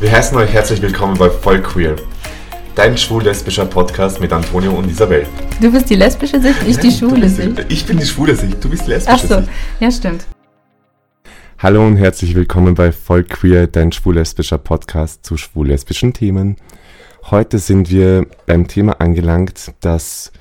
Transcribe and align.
Wir 0.00 0.12
heißen 0.12 0.34
euch 0.38 0.50
herzlich 0.50 0.80
willkommen 0.80 1.18
bei 1.18 1.28
Voll 1.28 1.60
Queer, 1.60 1.94
dein 2.74 2.96
schwul-lesbischer 2.96 3.66
Podcast 3.66 4.18
mit 4.18 4.32
Antonio 4.32 4.72
und 4.72 4.90
Isabel. 4.90 5.26
Du 5.60 5.70
bist 5.70 5.90
die 5.90 5.94
lesbische 5.94 6.40
Sicht, 6.40 6.56
ich 6.66 6.78
die 6.78 6.90
schwule 6.90 7.28
Sicht. 7.28 7.66
Ich 7.68 7.84
bin 7.84 7.98
die 7.98 8.06
schwule 8.06 8.34
Sicht, 8.34 8.64
du 8.64 8.70
bist 8.70 8.86
die 8.86 8.92
lesbische 8.92 9.24
Ach 9.24 9.28
so, 9.28 9.36
Sicht. 9.40 9.50
ja 9.78 9.90
stimmt. 9.90 10.24
Hallo 11.58 11.86
und 11.86 11.98
herzlich 11.98 12.34
willkommen 12.34 12.74
bei 12.74 12.92
Voll 12.92 13.24
Queer, 13.24 13.66
dein 13.66 13.92
schwul-lesbischer 13.92 14.56
Podcast 14.56 15.26
zu 15.26 15.36
schwul-lesbischen 15.36 16.14
Themen. 16.14 16.56
Heute 17.30 17.58
sind 17.58 17.90
wir 17.90 18.26
beim 18.46 18.68
Thema 18.68 19.02
angelangt, 19.02 19.74
das 19.80 20.32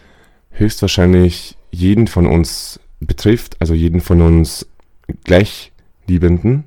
höchstwahrscheinlich 0.52 1.58
jeden 1.70 2.08
von 2.08 2.28
uns 2.28 2.80
betrifft, 3.02 3.58
also 3.60 3.74
jeden 3.74 4.00
von 4.00 4.22
uns 4.22 4.66
Gleichliebenden, 5.26 6.64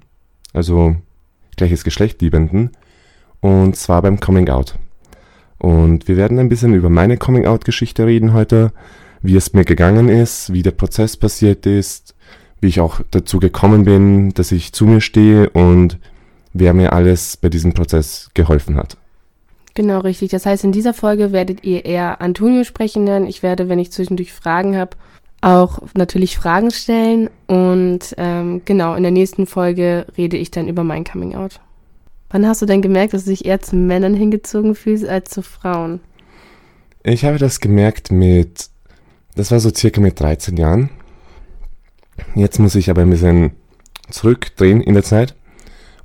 also 0.53 0.97
gleiches 1.57 1.85
Geschlecht 1.85 2.21
Liebenden, 2.21 2.73
und 3.43 3.77
zwar 3.77 4.01
beim 4.01 4.19
Coming 4.19 4.49
Out. 4.49 4.77
Und 5.59 6.09
wir 6.09 6.17
werden 6.17 6.39
ein 6.39 6.49
bisschen 6.49 6.75
über 6.75 6.89
meine 6.89 7.19
Coming 7.19 7.47
Out-Geschichte 7.47 8.07
reden 8.07 8.33
heute, 8.33 8.73
wie 9.21 9.37
es 9.37 9.53
mir 9.53 9.65
gegangen 9.65 10.09
ist, 10.09 10.53
wie 10.53 10.63
der 10.63 10.71
Prozess 10.71 11.17
passiert 11.17 11.67
ist, 11.67 12.15
wie 12.61 12.69
ich 12.69 12.81
auch 12.81 13.01
dazu 13.11 13.39
gekommen 13.39 13.85
bin, 13.85 14.33
dass 14.35 14.51
ich 14.51 14.73
zu 14.73 14.87
mir 14.87 15.01
stehe 15.01 15.51
und 15.51 15.99
wer 16.53 16.73
mir 16.73 16.93
alles 16.93 17.37
bei 17.37 17.49
diesem 17.49 17.75
Prozess 17.75 18.31
geholfen 18.35 18.77
hat. 18.77 18.97
Genau, 19.75 20.01
richtig. 20.01 20.31
Das 20.31 20.47
heißt, 20.47 20.65
in 20.65 20.73
dieser 20.73 20.95
Folge 20.95 21.33
werdet 21.33 21.65
ihr 21.65 21.85
eher 21.85 22.21
Antonio 22.21 22.65
sprechen 22.65 23.07
lernen. 23.07 23.27
Ich 23.27 23.43
werde, 23.43 23.69
wenn 23.69 23.79
ich 23.79 23.91
zwischendurch 23.91 24.33
Fragen 24.33 24.77
habe, 24.77 24.97
auch 25.41 25.81
natürlich 25.95 26.37
Fragen 26.37 26.71
stellen. 26.71 27.31
Und 27.47 28.15
ähm, 28.19 28.63
genau, 28.65 28.95
in 28.95 29.03
der 29.03 29.13
nächsten 29.13 29.47
Folge 29.47 30.07
rede 30.17 30.37
ich 30.37 30.51
dann 30.51 30.69
über 30.69 30.85
mein 30.85 31.05
Coming 31.05 31.35
Out. 31.35 31.61
Wann 32.33 32.47
hast 32.47 32.63
du 32.63 32.67
denn 32.67 32.81
gemerkt, 32.81 33.13
dass 33.13 33.25
du 33.25 33.31
dich 33.31 33.45
eher 33.45 33.61
zu 33.61 33.77
Männern 33.77 34.15
hingezogen 34.15 34.75
fühlst 34.75 35.05
als 35.05 35.31
zu 35.31 35.43
Frauen? 35.43 36.01
Ich 37.05 37.27
habe 37.27 37.37
das 37.37 37.61
gemerkt 37.61 38.11
mit, 38.11 38.71
das 39.35 39.51
war 39.51 39.61
so 39.61 39.71
circa 39.71 40.01
mit 40.01 40.19
13 40.19 40.57
Jahren. 40.57 40.89
Jetzt 42.35 42.59
muss 42.59 42.75
ich 42.75 42.89
aber 42.89 43.03
ein 43.03 43.11
bisschen 43.11 43.53
zurückdrehen 44.11 44.81
in 44.81 44.95
der 44.95 45.03
Zeit. 45.03 45.35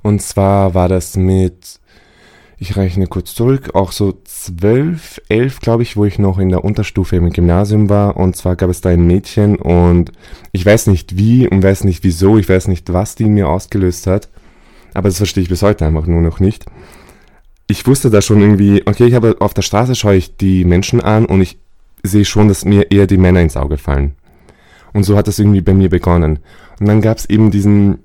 Und 0.02 0.20
zwar 0.20 0.74
war 0.74 0.88
das 0.90 1.16
mit, 1.16 1.80
ich 2.58 2.76
rechne 2.76 3.06
kurz 3.06 3.34
zurück, 3.34 3.74
auch 3.74 3.92
so 3.92 4.18
12, 4.22 5.22
11 5.30 5.60
glaube 5.60 5.82
ich, 5.82 5.96
wo 5.96 6.04
ich 6.04 6.18
noch 6.18 6.38
in 6.38 6.50
der 6.50 6.62
Unterstufe 6.62 7.16
im 7.16 7.30
Gymnasium 7.30 7.88
war. 7.88 8.18
Und 8.18 8.36
zwar 8.36 8.54
gab 8.54 8.68
es 8.68 8.82
da 8.82 8.90
ein 8.90 9.06
Mädchen 9.06 9.56
und 9.56 10.12
ich 10.52 10.66
weiß 10.66 10.88
nicht 10.88 11.16
wie 11.16 11.48
und 11.48 11.62
weiß 11.62 11.84
nicht 11.84 12.04
wieso, 12.04 12.36
ich 12.36 12.50
weiß 12.50 12.68
nicht, 12.68 12.92
was 12.92 13.14
die 13.14 13.24
in 13.24 13.34
mir 13.34 13.48
ausgelöst 13.48 14.06
hat. 14.06 14.28
Aber 14.94 15.08
das 15.08 15.18
verstehe 15.18 15.42
ich 15.42 15.48
bis 15.48 15.62
heute 15.62 15.86
einfach 15.86 16.06
nur 16.06 16.20
noch 16.20 16.40
nicht. 16.40 16.66
Ich 17.66 17.86
wusste 17.86 18.10
da 18.10 18.22
schon 18.22 18.40
irgendwie, 18.40 18.82
okay, 18.86 19.06
ich 19.06 19.14
habe 19.14 19.36
auf 19.40 19.54
der 19.54 19.62
Straße 19.62 19.94
schaue 19.94 20.16
ich 20.16 20.36
die 20.36 20.64
Menschen 20.64 21.00
an 21.00 21.26
und 21.26 21.40
ich 21.40 21.58
sehe 22.02 22.24
schon, 22.24 22.48
dass 22.48 22.64
mir 22.64 22.90
eher 22.90 23.06
die 23.06 23.18
Männer 23.18 23.40
ins 23.40 23.56
Auge 23.56 23.76
fallen. 23.76 24.14
Und 24.92 25.04
so 25.04 25.16
hat 25.16 25.28
das 25.28 25.38
irgendwie 25.38 25.60
bei 25.60 25.74
mir 25.74 25.90
begonnen. 25.90 26.38
Und 26.80 26.88
dann 26.88 27.02
gab 27.02 27.18
es 27.18 27.28
eben 27.28 27.50
diesen 27.50 27.98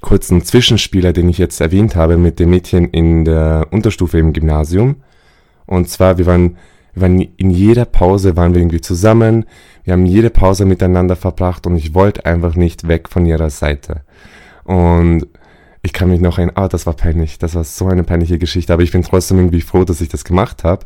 kurzen 0.00 0.42
Zwischenspieler, 0.42 1.12
den 1.12 1.28
ich 1.28 1.38
jetzt 1.38 1.60
erwähnt 1.60 1.96
habe, 1.96 2.16
mit 2.16 2.38
dem 2.38 2.50
Mädchen 2.50 2.88
in 2.90 3.24
der 3.24 3.66
Unterstufe 3.70 4.18
im 4.18 4.32
Gymnasium. 4.32 4.96
Und 5.66 5.88
zwar, 5.88 6.18
wir 6.18 6.26
waren, 6.26 6.56
wir 6.94 7.02
waren 7.02 7.20
in 7.20 7.50
jeder 7.50 7.84
Pause 7.84 8.36
waren 8.36 8.54
wir 8.54 8.60
irgendwie 8.60 8.80
zusammen. 8.80 9.44
Wir 9.84 9.92
haben 9.92 10.06
jede 10.06 10.30
Pause 10.30 10.64
miteinander 10.64 11.16
verbracht 11.16 11.66
und 11.66 11.76
ich 11.76 11.94
wollte 11.94 12.24
einfach 12.26 12.54
nicht 12.54 12.88
weg 12.88 13.08
von 13.08 13.26
ihrer 13.26 13.50
Seite. 13.50 14.02
Und 14.64 15.26
ich 15.82 15.92
kann 15.92 16.10
mich 16.10 16.20
noch 16.20 16.38
erinnern, 16.38 16.56
ah, 16.56 16.68
das 16.68 16.86
war 16.86 16.94
peinlich, 16.94 17.38
das 17.38 17.54
war 17.54 17.64
so 17.64 17.86
eine 17.88 18.04
peinliche 18.04 18.38
Geschichte, 18.38 18.72
aber 18.72 18.82
ich 18.82 18.92
bin 18.92 19.02
trotzdem 19.02 19.38
irgendwie 19.38 19.62
froh, 19.62 19.84
dass 19.84 20.00
ich 20.00 20.08
das 20.08 20.24
gemacht 20.24 20.64
habe. 20.64 20.84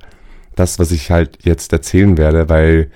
Das, 0.54 0.78
was 0.78 0.92
ich 0.92 1.10
halt 1.10 1.38
jetzt 1.42 1.72
erzählen 1.72 2.16
werde, 2.16 2.48
weil 2.48 2.90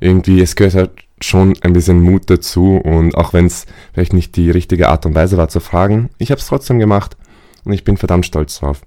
irgendwie, 0.00 0.40
es 0.40 0.56
gehört 0.56 0.74
halt 0.74 0.90
schon 1.20 1.54
ein 1.62 1.72
bisschen 1.72 2.00
Mut 2.00 2.28
dazu 2.28 2.76
und 2.76 3.16
auch 3.16 3.32
wenn 3.32 3.46
es 3.46 3.66
vielleicht 3.92 4.12
nicht 4.12 4.34
die 4.36 4.50
richtige 4.50 4.88
Art 4.88 5.06
und 5.06 5.14
Weise 5.14 5.36
war 5.36 5.48
zu 5.48 5.60
fragen, 5.60 6.10
ich 6.18 6.30
habe 6.30 6.40
es 6.40 6.46
trotzdem 6.46 6.78
gemacht 6.80 7.16
und 7.64 7.72
ich 7.72 7.84
bin 7.84 7.96
verdammt 7.96 8.26
stolz 8.26 8.58
drauf. 8.58 8.82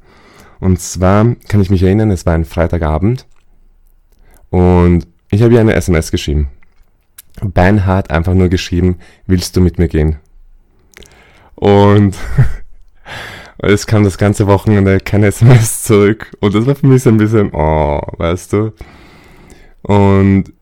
Und 0.59 0.79
zwar 0.81 1.35
kann 1.47 1.61
ich 1.61 1.69
mich 1.69 1.83
erinnern, 1.83 2.11
es 2.11 2.25
war 2.25 2.33
ein 2.33 2.45
Freitagabend 2.45 3.25
und 4.49 5.07
ich 5.31 5.41
habe 5.41 5.53
ihr 5.53 5.61
eine 5.61 5.73
SMS 5.73 6.11
geschrieben. 6.11 6.49
Beinhard 7.41 8.11
einfach 8.11 8.33
nur 8.33 8.49
geschrieben, 8.49 8.97
willst 9.25 9.55
du 9.55 9.61
mit 9.61 9.77
mir 9.77 9.87
gehen? 9.87 10.17
Und 11.57 12.15
es 13.57 13.87
kam 13.87 14.03
das 14.03 14.17
ganze 14.17 14.47
Wochenende 14.47 14.99
keine 14.99 15.27
SMS 15.27 15.83
zurück. 15.83 16.31
Und 16.39 16.53
das 16.55 16.65
war 16.65 16.75
für 16.75 16.87
mich 16.87 17.03
so 17.03 17.09
ein 17.09 17.17
bisschen, 17.17 17.51
oh, 17.53 17.99
weißt 18.17 18.53
du. 18.53 18.73
Und 19.81 20.53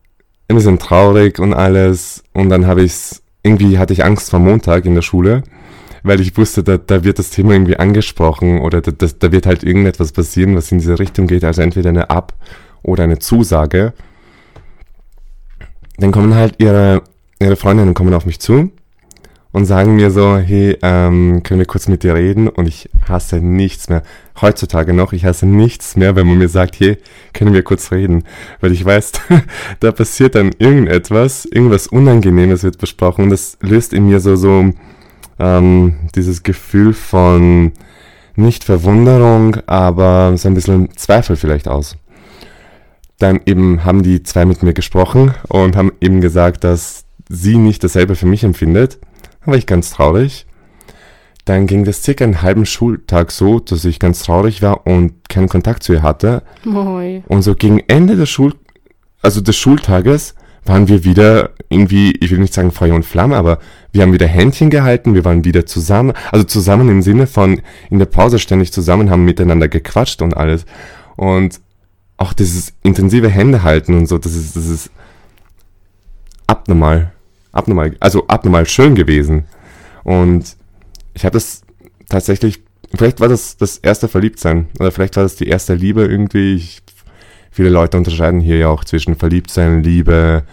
ein 0.48 0.56
bisschen 0.56 0.78
traurig 0.78 1.38
und 1.38 1.52
alles. 1.52 2.24
Und 2.32 2.48
dann 2.48 2.66
habe 2.66 2.82
ich's, 2.82 3.22
irgendwie 3.42 3.78
hatte 3.78 3.92
ich 3.92 4.04
Angst 4.04 4.30
vor 4.30 4.38
Montag 4.38 4.86
in 4.86 4.94
der 4.94 5.02
Schule, 5.02 5.42
weil 6.02 6.20
ich 6.20 6.36
wusste, 6.36 6.62
da, 6.62 6.78
da 6.78 7.04
wird 7.04 7.18
das 7.18 7.30
Thema 7.30 7.52
irgendwie 7.52 7.76
angesprochen 7.76 8.60
oder 8.60 8.80
da, 8.80 8.90
da, 8.92 9.06
da 9.18 9.32
wird 9.32 9.46
halt 9.46 9.64
irgendetwas 9.64 10.12
passieren, 10.12 10.56
was 10.56 10.72
in 10.72 10.78
diese 10.78 10.98
Richtung 10.98 11.26
geht. 11.26 11.44
Also 11.44 11.60
entweder 11.60 11.90
eine 11.90 12.08
Ab- 12.08 12.34
oder 12.82 13.04
eine 13.04 13.18
Zusage. 13.18 13.92
Dann 15.98 16.12
kommen 16.12 16.34
halt 16.34 16.54
ihre, 16.58 17.02
ihre 17.38 17.56
Freundinnen 17.56 17.92
kommen 17.92 18.14
auf 18.14 18.24
mich 18.24 18.40
zu 18.40 18.70
und 19.56 19.64
sagen 19.64 19.96
mir 19.96 20.10
so, 20.10 20.36
hey, 20.36 20.76
ähm, 20.82 21.42
können 21.42 21.60
wir 21.60 21.66
kurz 21.66 21.88
mit 21.88 22.02
dir 22.02 22.14
reden? 22.14 22.46
Und 22.46 22.68
ich 22.68 22.90
hasse 23.08 23.36
nichts 23.36 23.88
mehr. 23.88 24.02
Heutzutage 24.38 24.92
noch, 24.92 25.14
ich 25.14 25.24
hasse 25.24 25.46
nichts 25.46 25.96
mehr, 25.96 26.14
wenn 26.14 26.26
man 26.26 26.36
mir 26.36 26.50
sagt, 26.50 26.78
hey, 26.78 26.98
können 27.32 27.54
wir 27.54 27.62
kurz 27.62 27.90
reden? 27.90 28.24
Weil 28.60 28.72
ich 28.72 28.84
weiß, 28.84 29.12
da 29.80 29.92
passiert 29.92 30.34
dann 30.34 30.50
irgendetwas, 30.58 31.46
irgendwas 31.46 31.86
Unangenehmes 31.86 32.64
wird 32.64 32.76
besprochen 32.76 33.24
und 33.24 33.30
das 33.30 33.56
löst 33.62 33.94
in 33.94 34.08
mir 34.08 34.20
so, 34.20 34.36
so 34.36 34.72
ähm, 35.38 35.94
dieses 36.14 36.42
Gefühl 36.42 36.92
von 36.92 37.72
nicht 38.34 38.62
Verwunderung, 38.62 39.56
aber 39.64 40.36
so 40.36 40.48
ein 40.48 40.54
bisschen 40.54 40.94
Zweifel 40.96 41.34
vielleicht 41.34 41.66
aus. 41.66 41.96
Dann 43.18 43.40
eben 43.46 43.86
haben 43.86 44.02
die 44.02 44.22
zwei 44.22 44.44
mit 44.44 44.62
mir 44.62 44.74
gesprochen 44.74 45.32
und 45.48 45.76
haben 45.76 45.92
eben 46.02 46.20
gesagt, 46.20 46.62
dass 46.62 47.06
sie 47.30 47.56
nicht 47.56 47.82
dasselbe 47.82 48.16
für 48.16 48.26
mich 48.26 48.44
empfindet 48.44 48.98
dann 49.46 49.52
war 49.52 49.58
ich 49.58 49.66
ganz 49.66 49.90
traurig. 49.90 50.46
Dann 51.44 51.68
ging 51.68 51.84
das 51.84 52.02
circa 52.02 52.24
einen 52.24 52.42
halben 52.42 52.66
Schultag 52.66 53.30
so, 53.30 53.60
dass 53.60 53.84
ich 53.84 54.00
ganz 54.00 54.24
traurig 54.24 54.62
war 54.62 54.86
und 54.86 55.28
keinen 55.28 55.48
Kontakt 55.48 55.84
zu 55.84 55.92
ihr 55.92 56.02
hatte. 56.02 56.42
Moi. 56.64 57.22
Und 57.28 57.42
so 57.42 57.54
gegen 57.54 57.78
Ende 57.86 58.16
des 58.16 58.28
Schul, 58.28 58.54
also 59.22 59.40
des 59.40 59.56
Schultages 59.56 60.34
waren 60.64 60.88
wir 60.88 61.04
wieder 61.04 61.50
irgendwie, 61.68 62.10
ich 62.10 62.32
will 62.32 62.40
nicht 62.40 62.52
sagen 62.52 62.72
Feuer 62.72 62.96
und 62.96 63.04
Flamme, 63.04 63.36
aber 63.36 63.60
wir 63.92 64.02
haben 64.02 64.12
wieder 64.12 64.26
Händchen 64.26 64.70
gehalten, 64.70 65.14
wir 65.14 65.24
waren 65.24 65.44
wieder 65.44 65.64
zusammen, 65.64 66.12
also 66.32 66.44
zusammen 66.44 66.88
im 66.88 67.02
Sinne 67.02 67.28
von 67.28 67.62
in 67.88 68.00
der 68.00 68.06
Pause 68.06 68.40
ständig 68.40 68.72
zusammen, 68.72 69.10
haben 69.10 69.24
miteinander 69.24 69.68
gequatscht 69.68 70.22
und 70.22 70.36
alles. 70.36 70.66
Und 71.14 71.60
auch 72.16 72.32
dieses 72.32 72.72
intensive 72.82 73.28
Händehalten 73.28 73.94
und 73.94 74.06
so, 74.06 74.18
das 74.18 74.34
ist, 74.34 74.56
das 74.56 74.66
ist 74.66 74.90
abnormal 76.48 77.12
abnormal, 77.56 77.96
also 78.00 78.26
abnormal 78.28 78.66
schön 78.66 78.94
gewesen. 78.94 79.44
Und 80.04 80.56
ich 81.14 81.24
habe 81.24 81.34
das 81.34 81.62
tatsächlich, 82.08 82.62
vielleicht 82.94 83.20
war 83.20 83.28
das 83.28 83.56
das 83.56 83.78
erste 83.78 84.08
Verliebtsein 84.08 84.66
oder 84.78 84.92
vielleicht 84.92 85.16
war 85.16 85.22
das 85.22 85.36
die 85.36 85.48
erste 85.48 85.74
Liebe 85.74 86.04
irgendwie. 86.04 86.54
Ich, 86.54 86.82
viele 87.50 87.70
Leute 87.70 87.96
unterscheiden 87.96 88.40
hier 88.40 88.58
ja 88.58 88.68
auch 88.68 88.84
zwischen 88.84 89.16
Verliebtsein, 89.16 89.82
Liebe, 89.82 90.44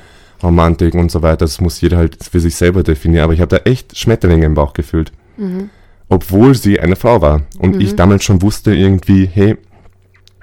Romantik 0.41 0.93
und 0.95 1.11
so 1.11 1.21
weiter. 1.21 1.45
Das 1.45 1.61
muss 1.61 1.81
jeder 1.81 1.97
halt 1.97 2.17
für 2.23 2.39
sich 2.39 2.55
selber 2.55 2.83
definieren. 2.83 3.23
Aber 3.23 3.33
ich 3.33 3.41
habe 3.41 3.55
da 3.55 3.69
echt 3.69 3.97
Schmetterlinge 3.97 4.45
im 4.45 4.53
Bauch 4.53 4.73
gefühlt. 4.73 5.11
Mhm. 5.37 5.69
Obwohl 6.09 6.55
sie 6.55 6.79
eine 6.79 6.95
Frau 6.95 7.21
war. 7.21 7.43
Und 7.59 7.75
mhm. 7.75 7.81
ich 7.81 7.95
damals 7.95 8.23
schon 8.23 8.41
wusste 8.41 8.73
irgendwie, 8.73 9.25
hey, 9.25 9.57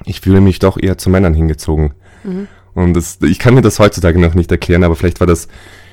ich 0.04 0.20
fühle 0.20 0.40
mich 0.40 0.58
doch 0.58 0.78
eher 0.80 0.98
zu 0.98 1.10
Männern 1.10 1.34
hingezogen. 1.34 1.92
Mhm. 2.24 2.48
Und 2.74 2.94
das, 2.94 3.18
ich 3.22 3.38
kann 3.38 3.54
mir 3.54 3.62
das 3.62 3.78
heutzutage 3.78 4.18
noch 4.20 4.34
nicht 4.34 4.50
erklären, 4.50 4.84
aber 4.84 4.96
vielleicht 4.96 5.20
war 5.20 5.26
das 5.26 5.48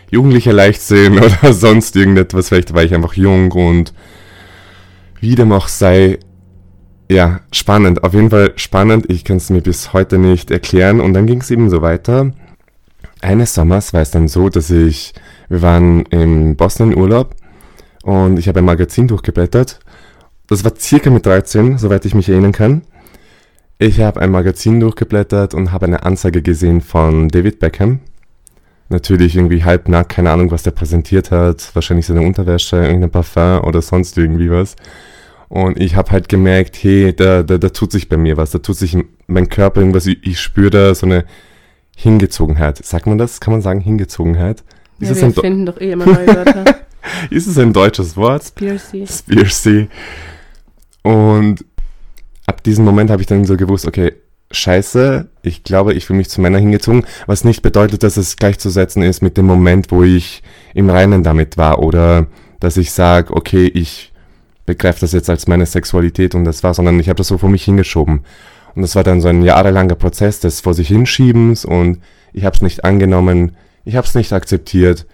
jugendlicher 0.10 0.54
Leichtsinn 0.54 1.18
oder 1.20 1.54
sonst 1.54 1.96
irgendetwas. 1.96 2.50
Vielleicht 2.50 2.74
war 2.74 2.84
ich 2.84 2.94
einfach 2.94 3.14
jung 3.14 3.52
und 3.52 3.94
wie 5.20 5.36
dem 5.36 5.52
auch 5.52 5.68
sei, 5.68 6.20
ja, 7.10 7.42
spannend. 7.52 8.04
Auf 8.04 8.14
jeden 8.14 8.30
Fall 8.30 8.54
spannend. 8.56 9.10
Ich 9.10 9.24
kann 9.24 9.38
es 9.38 9.50
mir 9.50 9.62
bis 9.62 9.94
heute 9.94 10.18
nicht 10.18 10.52
erklären. 10.52 11.00
Und 11.00 11.14
dann 11.14 11.26
ging 11.26 11.42
es 11.42 11.52
eben 11.52 11.70
so 11.70 11.82
weiter. 11.82 12.34
Eines 13.22 13.54
Sommers 13.54 13.94
war 13.94 14.02
es 14.02 14.12
dann 14.12 14.28
so, 14.28 14.50
dass 14.50 14.70
ich, 14.70 15.14
wir 15.50 15.62
waren 15.62 16.06
in 16.08 16.56
Boston 16.56 16.92
in 16.92 16.98
Urlaub 16.98 17.36
und 18.04 18.38
ich 18.38 18.48
habe 18.48 18.60
ein 18.60 18.66
Magazin 18.66 19.08
durchgeblättert. 19.08 19.80
Das 20.48 20.64
war 20.64 20.74
circa 20.78 21.10
mit 21.10 21.26
13, 21.26 21.78
soweit 21.78 22.06
ich 22.06 22.14
mich 22.14 22.30
erinnern 22.30 22.52
kann. 22.52 22.84
Ich 23.80 24.00
habe 24.00 24.22
ein 24.22 24.32
Magazin 24.32 24.80
durchgeblättert 24.80 25.54
und 25.54 25.72
habe 25.72 25.88
eine 25.88 26.04
Anzeige 26.04 26.42
gesehen 26.42 26.82
von 26.82 27.28
David 27.28 27.60
Beckham, 27.60 28.00
natürlich 28.90 29.36
irgendwie 29.36 29.64
halbnackt, 29.64 30.10
keine 30.10 30.32
Ahnung, 30.32 30.52
was 30.52 30.64
der 30.64 30.72
präsentiert 30.72 31.32
hat, 31.32 31.72
wahrscheinlich 31.74 32.06
seine 32.06 32.22
Unterwäsche, 32.22 32.78
irgendein 32.78 33.12
Parfum 33.12 33.62
oder 33.64 33.82
sonst 33.82 34.18
irgendwie 34.18 34.50
was. 34.50 34.76
Und 35.50 35.80
ich 35.80 35.96
habe 35.96 36.12
halt 36.12 36.30
gemerkt, 36.30 36.78
hey, 36.82 37.14
da, 37.16 37.44
da, 37.44 37.58
da 37.58 37.70
tut 37.70 37.92
sich 37.92 38.10
bei 38.10 38.18
mir 38.18 38.38
was, 38.38 38.52
da 38.52 38.60
tut 38.60 38.78
sich 38.78 38.98
mein 39.28 39.50
Körper 39.50 39.82
irgendwas, 39.82 40.06
ich, 40.06 40.26
ich 40.26 40.40
spüre 40.40 40.70
da 40.70 40.96
so 40.96 41.06
eine 41.06 41.26
Hingezogenheit. 41.96 42.84
Sagt 42.86 43.08
man 43.08 43.18
das? 43.18 43.40
Kann 43.40 43.54
man 43.54 43.62
sagen, 43.62 43.80
Hingezogenheit? 43.80 44.64
Ist 45.00 45.16
ja, 45.22 45.28
wir 45.28 45.34
finden 45.34 45.66
doch 45.66 45.80
eh 45.80 45.92
immer 45.92 46.06
neue 46.06 46.28
Wörter. 46.28 46.66
ist 47.30 47.48
es 47.48 47.58
ein 47.58 47.74
deutsches 47.74 48.18
Wort? 48.18 48.44
Spiersy. 48.44 49.06
Spiersy. 49.08 49.88
Und 51.04 51.64
ab 52.46 52.64
diesem 52.64 52.84
Moment 52.86 53.10
habe 53.10 53.22
ich 53.22 53.28
dann 53.28 53.46
so 53.46 53.56
gewusst, 53.58 53.88
okay, 53.88 54.14
scheiße, 54.52 55.28
ich 55.42 55.64
glaube, 55.64 55.94
ich 55.94 56.06
fühle 56.06 56.18
mich 56.18 56.30
zu 56.30 56.42
Männern 56.42 56.62
hingezogen, 56.62 57.06
was 57.26 57.44
nicht 57.44 57.62
bedeutet, 57.62 58.04
dass 58.04 58.18
es 58.18 58.38
gleichzusetzen 58.38 59.04
ist 59.04 59.22
mit 59.22 59.38
dem 59.38 59.46
Moment, 59.46 59.92
wo 59.92 60.04
ich 60.04 60.42
im 60.74 60.90
Reinen 60.90 61.24
damit 61.24 61.58
war 61.58 61.80
oder 61.80 62.28
dass 62.60 62.78
ich 62.78 62.92
sage, 62.92 63.34
okay, 63.34 63.68
ich 63.68 64.14
begreife 64.66 65.02
das 65.02 65.12
jetzt 65.12 65.30
als 65.30 65.48
meine 65.48 65.66
Sexualität 65.66 66.36
und 66.36 66.46
das 66.46 66.64
war, 66.64 66.74
sondern 66.74 67.00
ich 67.00 67.10
habe 67.10 67.18
das 67.18 67.28
so 67.28 67.38
vor 67.38 67.50
mich 67.50 67.64
hingeschoben. 67.64 68.22
Und 68.76 68.82
das 68.82 68.96
war 68.96 69.04
dann 69.04 69.22
so 69.22 69.28
ein 69.28 69.42
jahrelanger 69.42 69.96
Prozess 69.96 70.40
des 70.40 70.62
vor 70.62 70.74
sich 70.74 70.88
hinschiebens 70.88 71.66
und 71.66 72.00
ich 72.34 72.46
habe 72.46 72.56
es 72.56 72.62
nicht 72.62 72.84
angenommen, 72.84 73.56
ich 73.86 73.96
habe 73.96 74.06
es 74.06 74.16
nicht 74.16 74.34
akzeptiert 74.34 75.08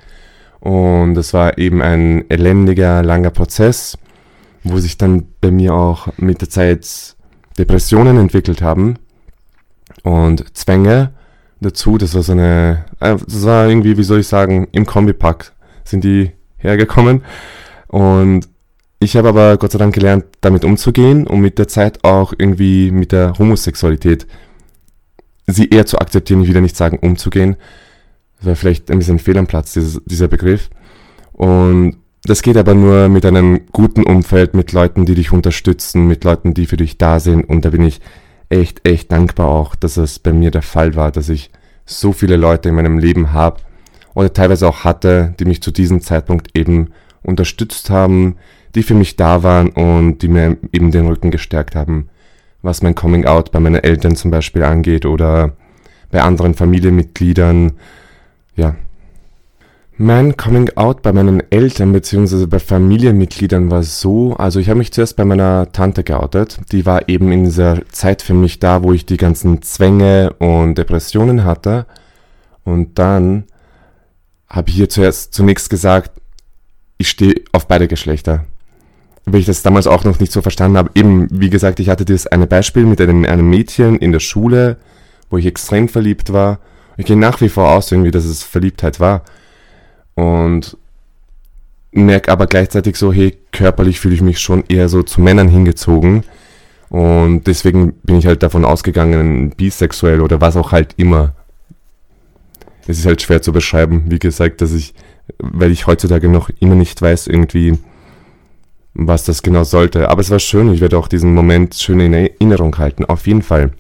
und 0.60 1.18
es 1.18 1.34
war 1.34 1.58
eben 1.58 1.82
ein 1.82 2.30
elendiger, 2.30 3.04
langer 3.04 3.30
Prozess, 3.30 3.98
wo 4.64 4.80
sich 4.80 4.98
dann 4.98 5.28
bei 5.42 5.52
mir 5.52 5.74
auch 5.74 6.08
mit 6.18 6.42
der 6.42 6.50
Zeit 6.50 7.16
Depressionen 7.58 8.18
entwickelt 8.18 8.62
haben 8.62 8.98
und 10.04 10.46
Zwänge 10.56 11.12
dazu. 11.62 11.98
Das 11.98 12.16
war 12.16 12.24
so 12.24 12.34
eine, 12.34 12.86
äh, 13.00 13.16
das 13.16 13.46
war 13.46 13.68
irgendwie, 13.68 13.98
wie 13.98 14.04
soll 14.04 14.20
ich 14.20 14.28
sagen, 14.28 14.68
im 14.72 14.86
Kombipack 14.86 15.54
sind 15.84 16.04
die 16.04 16.32
hergekommen. 16.58 17.24
Und 17.88 18.48
ich 19.00 19.18
habe 19.18 19.30
aber 19.30 19.58
Gott 19.58 19.72
sei 19.72 19.80
Dank 19.80 19.94
gelernt, 19.94 20.26
damit 20.42 20.64
umzugehen 20.64 21.28
und 21.28 21.42
mit 21.42 21.60
der 21.60 21.68
Zeit 21.68 22.04
auch 22.04 22.34
irgendwie 22.38 22.92
mit 22.92 23.12
der 23.12 23.34
Homosexualität 23.38 24.26
sie 25.46 25.70
eher 25.70 25.86
zu 25.86 26.00
akzeptieren, 26.00 26.42
ich 26.42 26.54
will 26.54 26.62
nicht 26.62 26.78
sagen 26.78 27.00
umzugehen. 27.00 27.58
Das 28.38 28.48
war 28.48 28.56
vielleicht 28.56 28.90
ein 28.90 28.98
bisschen 28.98 29.20
fehl 29.20 29.38
am 29.38 29.48
Platz, 29.48 29.74
dieses, 29.74 30.02
dieser 30.06 30.28
Begriff. 30.28 30.70
Und 31.34 31.98
das 32.24 32.42
geht 32.42 32.56
aber 32.56 32.74
nur 32.74 33.10
mit 33.10 33.26
einem 33.26 33.62
guten 33.72 34.04
Umfeld, 34.04 34.54
mit 34.54 34.72
Leuten, 34.72 35.06
die 35.06 35.16
dich 35.16 35.34
unterstützen, 35.34 36.08
mit 36.08 36.24
Leuten, 36.24 36.54
die 36.54 36.66
für 36.66 36.78
dich 36.78 36.98
da 36.98 37.20
sind. 37.20 37.44
Und 37.44 37.66
da 37.66 37.70
bin 37.70 37.84
ich 37.84 38.00
echt, 38.50 38.88
echt 38.88 39.12
dankbar 39.12 39.48
auch, 39.48 39.76
dass 39.76 39.98
es 39.98 40.20
bei 40.20 40.34
mir 40.34 40.52
der 40.52 40.62
Fall 40.62 40.96
war, 40.96 41.12
dass 41.12 41.30
ich 41.30 41.52
so 41.86 42.14
viele 42.14 42.38
Leute 42.38 42.70
in 42.70 42.76
meinem 42.76 42.98
Leben 42.98 43.34
habe 43.34 43.62
oder 44.14 44.32
teilweise 44.32 44.68
auch 44.68 44.84
hatte, 44.84 45.34
die 45.40 45.46
mich 45.46 45.62
zu 45.62 45.72
diesem 45.72 46.02
Zeitpunkt 46.02 46.58
eben 46.58 46.92
unterstützt 47.24 47.90
haben, 47.90 48.38
die 48.76 48.84
für 48.84 48.96
mich 48.96 49.16
da 49.16 49.44
waren 49.44 49.70
und 49.70 50.20
die 50.20 50.28
mir 50.28 50.58
eben 50.72 50.92
den 50.92 51.08
Rücken 51.08 51.32
gestärkt 51.32 51.76
haben, 51.76 52.10
was 52.62 52.82
mein 52.82 52.96
Coming 52.96 53.26
Out 53.26 53.52
bei 53.52 53.60
meinen 53.60 53.84
Eltern 53.84 54.16
zum 54.16 54.32
Beispiel 54.32 54.64
angeht 54.64 55.06
oder 55.06 55.54
bei 56.12 56.22
anderen 56.22 56.54
Familienmitgliedern. 56.54 57.74
Ja, 58.56 58.76
mein 60.04 60.36
Coming 60.36 60.70
Out 60.76 61.02
bei 61.02 61.14
meinen 61.14 61.42
Eltern 61.50 61.94
bzw. 61.94 62.46
bei 62.46 62.60
Familienmitgliedern 62.60 63.72
war 63.72 63.84
so, 63.84 64.36
also 64.36 64.60
ich 64.60 64.68
habe 64.68 64.78
mich 64.78 64.92
zuerst 64.92 65.16
bei 65.16 65.24
meiner 65.24 65.72
Tante 65.72 66.04
geoutet. 66.04 66.60
Die 66.72 66.86
war 66.86 67.08
eben 67.08 67.32
in 67.32 67.46
dieser 67.46 67.80
Zeit 67.90 68.22
für 68.22 68.34
mich 68.34 68.60
da, 68.60 68.84
wo 68.84 68.92
ich 68.92 69.06
die 69.06 69.18
ganzen 69.18 69.62
Zwänge 69.62 70.34
und 70.40 70.78
Depressionen 70.78 71.46
hatte. 71.46 71.86
Und 72.66 73.00
dann 73.00 73.46
habe 74.50 74.70
ich 74.70 74.78
ihr 74.78 74.90
zuerst 74.90 75.34
zunächst 75.34 75.70
gesagt, 75.70 76.12
ich 76.98 77.10
stehe 77.10 77.36
auf 77.54 77.68
beide 77.68 77.88
Geschlechter. 77.88 78.44
Weil 79.26 79.40
ich 79.40 79.46
das 79.46 79.64
damals 79.64 79.88
auch 79.88 80.04
noch 80.04 80.20
nicht 80.20 80.34
so 80.34 80.42
verstanden 80.42 80.78
habe. 80.78 80.92
Eben, 80.96 81.28
wie 81.32 81.50
gesagt, 81.50 81.80
ich 81.80 81.88
hatte 81.88 82.04
das 82.04 82.28
eine 82.28 82.46
Beispiel 82.46 82.86
mit 82.86 83.00
einem, 83.00 83.24
einem 83.24 83.50
Mädchen 83.50 83.98
in 83.98 84.12
der 84.12 84.20
Schule, 84.20 84.76
wo 85.30 85.38
ich 85.38 85.46
extrem 85.46 85.88
verliebt 85.88 86.34
war. 86.34 86.60
Ich 86.98 87.06
gehe 87.06 87.16
nach 87.16 87.40
wie 87.40 87.50
vor 87.50 87.72
aus, 87.72 87.90
irgendwie, 87.92 88.12
dass 88.12 88.26
es 88.26 88.44
Verliebtheit 88.44 89.00
war 89.00 89.24
und 90.16 90.78
merke 91.92 92.32
aber 92.32 92.48
gleichzeitig 92.48 92.96
so, 92.96 93.14
hey, 93.14 93.38
körperlich 93.52 94.00
fühle 94.00 94.16
ich 94.16 94.22
mich 94.22 94.40
schon 94.40 94.64
eher 94.68 94.90
so 94.90 95.04
zu 95.04 95.22
Männern 95.22 95.48
hingezogen. 95.48 96.24
Und 96.90 97.48
deswegen 97.48 97.94
bin 98.04 98.18
ich 98.18 98.28
halt 98.28 98.44
davon 98.44 98.66
ausgegangen, 98.66 99.52
bisexuell 99.52 100.22
oder 100.22 100.42
was 100.42 100.56
auch 100.56 100.72
halt 100.72 100.94
immer. 100.98 101.34
Es 102.88 103.00
ist 103.00 103.06
halt 103.06 103.22
schwer 103.22 103.42
zu 103.42 103.52
beschreiben, 103.52 104.06
wie 104.08 104.20
gesagt, 104.20 104.62
dass 104.62 104.74
ich, 104.74 104.94
weil 105.40 105.72
ich 105.72 105.88
heutzutage 105.88 106.30
noch 106.30 106.50
immer 106.60 106.76
nicht 106.76 107.02
weiß, 107.02 107.28
irgendwie, 107.28 107.78
was 108.94 109.26
das 109.26 109.42
genau 109.42 109.64
sollte. 109.64 110.10
Aber 110.10 110.22
es 110.22 110.30
war 110.30 110.40
schön, 110.40 110.74
ich 110.74 110.82
werde 110.82 110.98
auch 110.98 111.08
diesen 111.08 111.34
Moment 111.34 111.76
schön 111.76 112.00
in 112.00 112.14
Erinnerung 112.14 112.78
halten, 112.78 113.06
auf 113.06 113.26
jeden 113.26 113.42
Fall. 113.42 113.72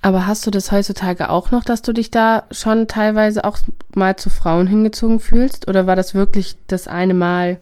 Aber 0.00 0.26
hast 0.26 0.46
du 0.46 0.50
das 0.50 0.70
heutzutage 0.70 1.28
auch 1.28 1.50
noch, 1.50 1.64
dass 1.64 1.82
du 1.82 1.92
dich 1.92 2.10
da 2.10 2.44
schon 2.50 2.86
teilweise 2.86 3.44
auch 3.44 3.58
mal 3.94 4.16
zu 4.16 4.30
Frauen 4.30 4.66
hingezogen 4.66 5.18
fühlst? 5.18 5.66
Oder 5.68 5.86
war 5.86 5.96
das 5.96 6.14
wirklich 6.14 6.56
das 6.68 6.86
eine 6.86 7.14
Mal, 7.14 7.58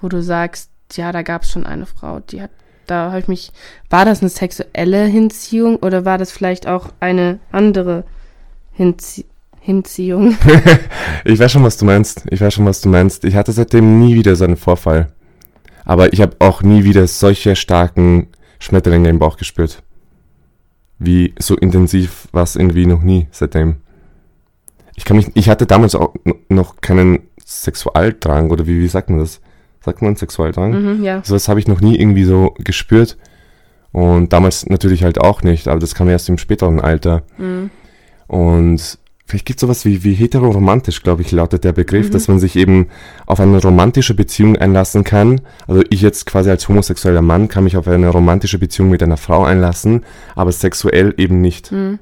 wo 0.00 0.08
du 0.08 0.22
sagst, 0.22 0.70
ja, 0.92 1.10
da 1.10 1.22
gab 1.22 1.42
es 1.42 1.50
schon 1.50 1.66
eine 1.66 1.86
Frau, 1.86 2.20
die 2.20 2.42
hat, 2.42 2.50
da 2.86 3.08
habe 3.08 3.18
ich 3.18 3.28
mich, 3.28 3.52
war 3.90 4.04
das 4.04 4.20
eine 4.20 4.28
sexuelle 4.28 5.06
Hinziehung 5.06 5.76
oder 5.76 6.04
war 6.04 6.18
das 6.18 6.30
vielleicht 6.30 6.68
auch 6.68 6.90
eine 7.00 7.40
andere 7.50 8.04
Hinzie 8.72 9.26
Hinziehung? 9.60 10.36
ich 11.24 11.38
weiß 11.38 11.50
schon, 11.50 11.64
was 11.64 11.78
du 11.78 11.86
meinst. 11.86 12.26
Ich 12.28 12.42
weiß 12.42 12.52
schon, 12.52 12.66
was 12.66 12.82
du 12.82 12.90
meinst. 12.90 13.24
Ich 13.24 13.34
hatte 13.34 13.50
seitdem 13.50 13.98
nie 13.98 14.14
wieder 14.14 14.36
so 14.36 14.44
einen 14.44 14.58
Vorfall. 14.58 15.10
Aber 15.86 16.12
ich 16.12 16.20
habe 16.20 16.36
auch 16.38 16.60
nie 16.60 16.84
wieder 16.84 17.06
solche 17.06 17.56
starken 17.56 18.28
Schmetterlinge 18.58 19.08
im 19.08 19.18
Bauch 19.18 19.38
gespürt 19.38 19.82
wie 20.98 21.34
so 21.38 21.56
intensiv 21.56 22.28
war 22.32 22.42
es 22.42 22.56
irgendwie 22.56 22.86
noch 22.86 23.02
nie 23.02 23.26
seitdem. 23.30 23.76
Ich 24.96 25.04
kann 25.04 25.16
mich, 25.16 25.30
ich 25.34 25.48
hatte 25.48 25.66
damals 25.66 25.94
auch 25.94 26.14
noch 26.48 26.80
keinen 26.80 27.20
Sexualdrang 27.44 28.50
oder 28.50 28.66
wie, 28.66 28.80
wie 28.80 28.88
sagt 28.88 29.10
man 29.10 29.18
das? 29.18 29.40
Sagt 29.80 30.02
man 30.02 30.16
Sexualdrang? 30.16 30.98
Mhm, 30.98 31.04
ja. 31.04 31.22
So 31.24 31.34
was 31.34 31.48
habe 31.48 31.60
ich 31.60 31.68
noch 31.68 31.80
nie 31.80 31.98
irgendwie 31.98 32.24
so 32.24 32.54
gespürt. 32.58 33.18
Und 33.92 34.32
damals 34.32 34.66
natürlich 34.66 35.04
halt 35.04 35.20
auch 35.20 35.42
nicht, 35.42 35.68
aber 35.68 35.78
das 35.78 35.94
kam 35.94 36.08
erst 36.08 36.28
im 36.28 36.38
späteren 36.38 36.80
Alter. 36.80 37.22
Mhm. 37.38 37.70
Und 38.26 38.98
Vielleicht 39.26 39.46
gibt 39.46 39.56
es 39.58 39.62
sowas 39.62 39.84
wie, 39.86 40.04
wie 40.04 40.12
heteroromantisch, 40.12 41.02
glaube 41.02 41.22
ich, 41.22 41.32
lautet 41.32 41.64
der 41.64 41.72
Begriff, 41.72 42.08
mhm. 42.08 42.12
dass 42.12 42.28
man 42.28 42.38
sich 42.38 42.56
eben 42.56 42.88
auf 43.24 43.40
eine 43.40 43.60
romantische 43.60 44.14
Beziehung 44.14 44.56
einlassen 44.56 45.02
kann. 45.02 45.40
Also 45.66 45.82
ich 45.88 46.02
jetzt 46.02 46.26
quasi 46.26 46.50
als 46.50 46.68
homosexueller 46.68 47.22
Mann 47.22 47.48
kann 47.48 47.64
mich 47.64 47.76
auf 47.78 47.88
eine 47.88 48.08
romantische 48.08 48.58
Beziehung 48.58 48.90
mit 48.90 49.02
einer 49.02 49.16
Frau 49.16 49.44
einlassen, 49.44 50.04
aber 50.34 50.52
sexuell 50.52 51.14
eben 51.16 51.40
nicht. 51.40 51.72
Mhm. 51.72 51.98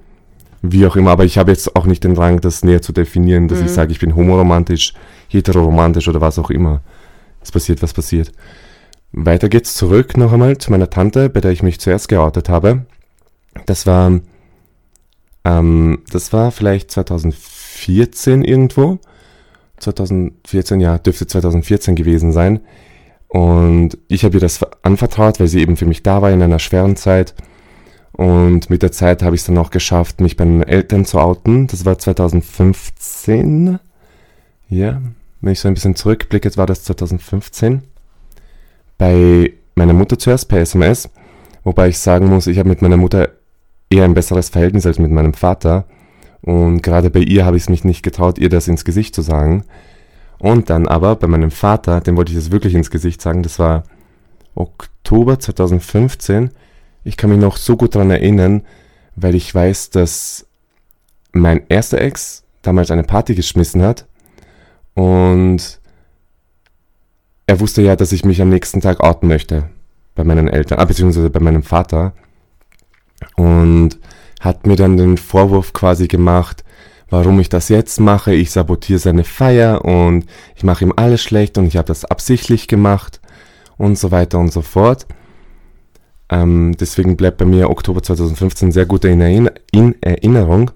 Wie 0.63 0.87
auch 0.87 0.97
immer, 0.97 1.11
aber 1.11 1.25
ich 1.25 1.39
habe 1.39 1.51
jetzt 1.51 1.75
auch 1.75 1.87
nicht 1.87 2.05
den 2.05 2.15
Drang, 2.15 2.41
das 2.41 2.65
näher 2.65 2.83
zu 2.83 2.93
definieren, 2.93 3.49
dass 3.49 3.61
mhm. 3.61 3.67
ich 3.67 3.73
sage, 3.73 3.93
ich 3.93 4.01
bin 4.01 4.17
homoromantisch, 4.17 4.93
heteroromantisch 5.29 6.09
oder 6.09 6.21
was 6.21 6.39
auch 6.39 6.51
immer. 6.51 6.81
Es 7.41 7.53
passiert, 7.53 7.83
was 7.83 7.93
passiert. 7.93 8.33
Weiter 9.13 9.49
geht's 9.49 9.75
zurück 9.75 10.17
noch 10.17 10.33
einmal 10.33 10.59
zu 10.59 10.71
meiner 10.71 10.91
Tante, 10.91 11.29
bei 11.29 11.41
der 11.41 11.51
ich 11.51 11.63
mich 11.63 11.81
zuerst 11.81 12.09
geoutet 12.09 12.49
habe. 12.49 12.87
Das 13.67 13.87
war 13.87 14.21
ähm, 15.45 16.03
das 16.11 16.33
war 16.33 16.51
vielleicht 16.53 16.91
2014 16.91 18.45
irgendwo. 18.45 18.99
2014, 19.79 20.81
ja, 20.81 20.99
dürfte 20.99 21.27
2014 21.27 21.97
gewesen 21.97 22.33
sein. 22.33 22.61
Und 23.29 23.99
ich 24.09 24.25
habe 24.25 24.37
ihr 24.37 24.41
das 24.41 24.61
anvertraut, 24.83 25.41
weil 25.41 25.49
sie 25.49 25.61
eben 25.61 25.77
für 25.77 25.87
mich 25.87 26.03
da 26.03 26.23
war 26.23 26.31
in 26.31 26.43
einer 26.43 26.59
schweren 26.59 26.97
Zeit. 26.97 27.35
Und 28.13 28.69
mit 28.69 28.83
der 28.83 28.93
Zeit 28.93 29.23
habe 29.23 29.35
ich 29.35 29.41
es 29.41 29.47
dann 29.47 29.59
auch 29.59 29.71
geschafft, 29.71 30.21
mich 30.21 30.37
bei 30.37 30.45
meinen 30.45 30.63
Eltern 30.63 31.05
zu 31.07 31.19
outen. 31.19 31.67
Das 31.67 31.85
war 31.85 31.99
2015. 31.99 33.79
Ja, 34.69 35.01
wenn 35.41 35.53
ich 35.53 35.61
so 35.61 35.69
ein 35.69 35.75
bisschen 35.75 35.97
zurückblicke, 35.97 36.55
war 36.57 36.67
das 36.67 36.85
2015. 36.85 37.83
Bei 38.99 39.53
meiner 39.75 39.95
Mutter 39.95 40.19
zuerst 40.19 40.49
per 40.49 40.61
SMS. 40.61 41.09
Wobei 41.65 41.89
ich 41.89 41.99
sagen 41.99 42.27
muss, 42.27 42.47
ich 42.47 42.59
habe 42.59 42.69
mit 42.69 42.83
meiner 42.83 42.97
Mutter 42.97 43.31
eher 43.93 44.05
ein 44.05 44.15
besseres 44.15 44.49
Verhältnis 44.49 44.87
als 44.87 44.99
mit 44.99 45.11
meinem 45.11 45.35
Vater. 45.35 45.85
Und 46.41 46.83
gerade 46.83 47.11
bei 47.11 47.21
ihr 47.21 47.45
habe 47.45 47.57
ich 47.57 47.65
es 47.65 47.69
mich 47.69 47.85
nicht 47.85 48.03
getraut, 48.03 48.39
ihr 48.39 48.49
das 48.49 48.67
ins 48.67 48.85
Gesicht 48.85 49.15
zu 49.15 49.23
sagen. 49.23 49.65
Und 50.39 50.71
dann 50.71 50.89
aber 50.89 51.15
bei 51.15 51.29
meinem 51.29 51.53
Vater, 51.53 52.01
dem 52.01 52.17
wollte 52.17 52.33
ich 52.33 52.39
es 52.39 52.51
wirklich 52.51 52.75
ins 52.75 52.91
Gesicht 52.91 53.21
sagen, 53.21 53.43
das 53.43 53.59
war 53.59 53.85
Oktober 54.55 55.39
2015. 55.39 56.51
Ich 57.05 57.17
kann 57.17 57.31
mich 57.31 57.39
noch 57.39 57.57
so 57.57 57.77
gut 57.77 57.95
daran 57.95 58.11
erinnern, 58.11 58.63
weil 59.15 59.35
ich 59.35 59.55
weiß, 59.55 59.91
dass 59.91 60.47
mein 61.33 61.63
erster 61.69 62.01
Ex 62.01 62.45
damals 62.63 62.91
eine 62.91 63.05
Party 63.05 63.35
geschmissen 63.35 63.83
hat 63.83 64.07
und 64.95 65.81
er 67.47 67.61
wusste 67.61 67.83
ja, 67.83 67.97
dass 67.97 68.13
ich 68.13 68.25
mich 68.25 68.41
am 68.41 68.49
nächsten 68.49 68.81
Tag 68.81 69.01
outen 69.01 69.29
möchte 69.29 69.65
bei 70.15 70.25
meinen 70.25 70.49
Eltern, 70.49 70.79
ah, 70.79 70.85
beziehungsweise 70.85 71.31
bei 71.31 71.41
meinem 71.41 71.63
Vater 71.63 72.13
und 73.37 73.99
hat 74.41 74.67
mir 74.67 74.77
dann 74.77 74.97
den 74.97 75.17
Vorwurf 75.17 75.73
quasi 75.73 76.09
gemacht, 76.09 76.65
warum 77.11 77.39
ich 77.41 77.49
das 77.49 77.69
jetzt 77.69 78.01
mache. 78.01 78.35
Ich 78.35 78.51
sabotiere 78.51 78.99
seine 78.99 79.25
Feier 79.25 79.85
und 79.85 80.27
ich 80.57 80.65
mache 80.65 80.85
ihm 80.85 80.93
alles 80.97 81.23
schlecht 81.23 81.59
und 81.59 81.67
ich 81.67 81.77
habe 81.77 81.87
das 81.87 82.05
absichtlich 82.05 82.69
gemacht. 82.69 83.21
und 83.79 83.99
so 83.99 84.13
weiter 84.13 84.39
und 84.39 84.53
so 84.53 84.63
fort. 84.63 85.07
Ähm, 86.31 86.77
deswegen 86.79 87.17
bleibt 87.17 87.39
bei 87.39 87.45
mir 87.45 87.69
Oktober 87.69 88.03
2015 88.03 88.71
sehr 88.71 88.87
gut 88.87 89.05
in, 89.05 89.51
in 89.73 89.97
Erinnerung. 90.01 90.71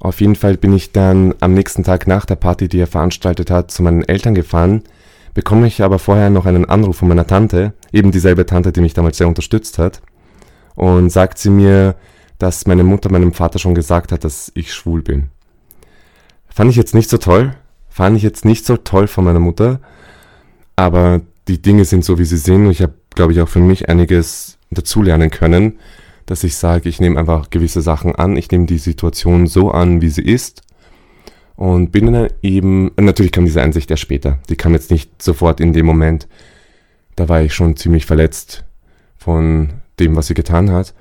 Auf 0.00 0.20
jeden 0.20 0.34
Fall 0.34 0.56
bin 0.56 0.72
ich 0.72 0.92
dann 0.92 1.34
am 1.40 1.54
nächsten 1.54 1.84
Tag 1.84 2.08
nach 2.08 2.24
der 2.26 2.36
Party, 2.36 2.68
die 2.68 2.80
er 2.80 2.88
veranstaltet 2.88 3.50
hat, 3.50 3.70
zu 3.70 3.82
meinen 3.82 4.02
Eltern 4.02 4.34
gefahren, 4.34 4.82
bekomme 5.34 5.66
ich 5.68 5.82
aber 5.82 6.00
vorher 6.00 6.30
noch 6.30 6.46
einen 6.46 6.64
Anruf 6.64 6.96
von 6.96 7.08
meiner 7.08 7.26
Tante, 7.26 7.74
eben 7.92 8.10
dieselbe 8.10 8.44
Tante, 8.44 8.72
die 8.72 8.80
mich 8.80 8.94
damals 8.94 9.18
sehr 9.18 9.28
unterstützt 9.28 9.78
hat, 9.78 10.02
und 10.74 11.10
sagt 11.10 11.38
sie 11.38 11.50
mir, 11.50 11.96
dass 12.38 12.66
meine 12.66 12.84
Mutter 12.84 13.10
meinem 13.10 13.32
Vater 13.32 13.58
schon 13.58 13.74
gesagt 13.74 14.12
hat, 14.12 14.24
dass 14.24 14.50
ich 14.54 14.72
schwul 14.72 15.02
bin. 15.02 15.30
Fand 16.48 16.70
ich 16.70 16.76
jetzt 16.76 16.94
nicht 16.94 17.08
so 17.08 17.18
toll, 17.18 17.54
fand 17.88 18.16
ich 18.16 18.22
jetzt 18.22 18.44
nicht 18.44 18.66
so 18.66 18.76
toll 18.76 19.06
von 19.06 19.24
meiner 19.24 19.38
Mutter, 19.38 19.80
aber 20.76 21.20
die 21.48 21.60
Dinge 21.60 21.84
sind 21.84 22.04
so, 22.04 22.18
wie 22.18 22.24
sie 22.24 22.36
sind. 22.36 22.66
Und 22.66 22.70
ich 22.72 22.82
habe, 22.82 22.94
glaube 23.14 23.32
ich, 23.32 23.40
auch 23.40 23.48
für 23.48 23.60
mich 23.60 23.88
einiges 23.88 24.58
dazulernen 24.70 25.30
können, 25.30 25.78
dass 26.26 26.44
ich 26.44 26.56
sage, 26.56 26.88
ich 26.88 27.00
nehme 27.00 27.18
einfach 27.18 27.50
gewisse 27.50 27.82
Sachen 27.82 28.14
an, 28.14 28.36
ich 28.36 28.50
nehme 28.50 28.66
die 28.66 28.78
Situation 28.78 29.46
so 29.46 29.70
an, 29.70 30.00
wie 30.00 30.08
sie 30.08 30.22
ist. 30.22 30.62
Und 31.56 31.92
bin 31.92 32.12
dann 32.12 32.28
eben, 32.42 32.90
natürlich 32.96 33.32
kam 33.32 33.44
diese 33.44 33.62
Einsicht 33.62 33.90
ja 33.90 33.96
später, 33.96 34.38
die 34.48 34.56
kam 34.56 34.72
jetzt 34.72 34.90
nicht 34.90 35.22
sofort 35.22 35.60
in 35.60 35.72
dem 35.72 35.86
Moment, 35.86 36.26
da 37.14 37.28
war 37.28 37.42
ich 37.42 37.54
schon 37.54 37.76
ziemlich 37.76 38.06
verletzt 38.06 38.64
von 39.16 39.81
dem, 40.00 40.16
was 40.16 40.26
sie 40.26 40.34
getan 40.34 40.70
hat. 40.70 40.94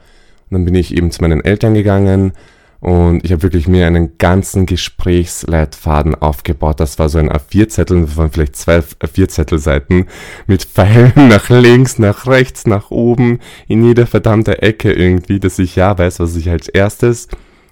Und 0.49 0.55
dann 0.55 0.65
bin 0.65 0.75
ich 0.75 0.95
eben 0.95 1.11
zu 1.11 1.21
meinen 1.21 1.43
Eltern 1.43 1.73
gegangen, 1.73 2.33
und 2.81 3.23
ich 3.23 3.31
habe 3.31 3.43
wirklich 3.43 3.67
mir 3.67 3.85
einen 3.85 4.17
ganzen 4.17 4.65
Gesprächsleitfaden 4.65 6.15
aufgebaut. 6.15 6.79
Das 6.79 6.97
war 6.97 7.09
so 7.09 7.19
ein 7.19 7.29
A4-Zettel, 7.29 8.01
das 8.01 8.17
waren 8.17 8.31
vielleicht 8.31 8.55
zwei 8.55 8.79
A4-Zettelseiten 8.79 10.07
mit 10.47 10.63
Pfeilen 10.63 11.13
nach 11.29 11.49
links, 11.51 11.99
nach 11.99 12.25
rechts, 12.25 12.65
nach 12.65 12.89
oben, 12.89 13.39
in 13.67 13.85
jeder 13.85 14.07
verdammte 14.07 14.63
Ecke 14.63 14.91
irgendwie, 14.91 15.39
dass 15.39 15.59
ich 15.59 15.75
ja 15.75 15.95
weiß, 15.95 16.19
was 16.21 16.35
ich 16.35 16.49
als 16.49 16.67
erstes, 16.67 17.27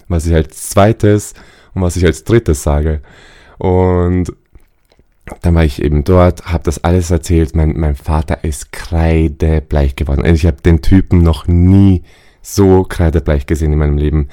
was 0.07 0.27
ich 0.27 0.35
als 0.35 0.69
zweites 0.69 1.33
und 1.73 1.81
was 1.81 1.95
ich 1.95 2.05
als 2.05 2.23
drittes 2.23 2.61
sage. 2.61 3.01
Und 3.57 4.31
dann 5.41 5.55
war 5.55 5.63
ich 5.63 5.81
eben 5.81 6.03
dort, 6.03 6.45
habe 6.45 6.63
das 6.63 6.83
alles 6.83 7.11
erzählt. 7.11 7.55
Mein, 7.55 7.77
mein 7.77 7.95
Vater 7.95 8.43
ist 8.43 8.71
kreidebleich 8.71 9.95
geworden. 9.95 10.23
Also 10.23 10.35
ich 10.35 10.45
habe 10.45 10.61
den 10.61 10.81
Typen 10.81 11.23
noch 11.23 11.47
nie 11.47 12.03
so 12.41 12.83
kreidebleich 12.83 13.45
gesehen 13.45 13.73
in 13.73 13.79
meinem 13.79 13.97
Leben. 13.97 14.29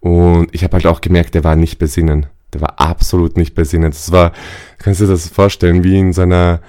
Und 0.00 0.48
ich 0.52 0.62
habe 0.64 0.74
halt 0.74 0.86
auch 0.86 1.00
gemerkt, 1.00 1.34
der 1.34 1.44
war 1.44 1.56
nicht 1.56 1.78
besinnen. 1.78 2.26
Der 2.52 2.60
war 2.60 2.80
absolut 2.80 3.36
nicht 3.36 3.54
besinnen. 3.54 3.90
Das 3.90 4.12
war, 4.12 4.32
kannst 4.78 5.00
du 5.00 5.06
dir 5.06 5.12
das 5.12 5.28
vorstellen, 5.28 5.84
wie 5.84 5.98
in 5.98 6.12
seiner 6.12 6.60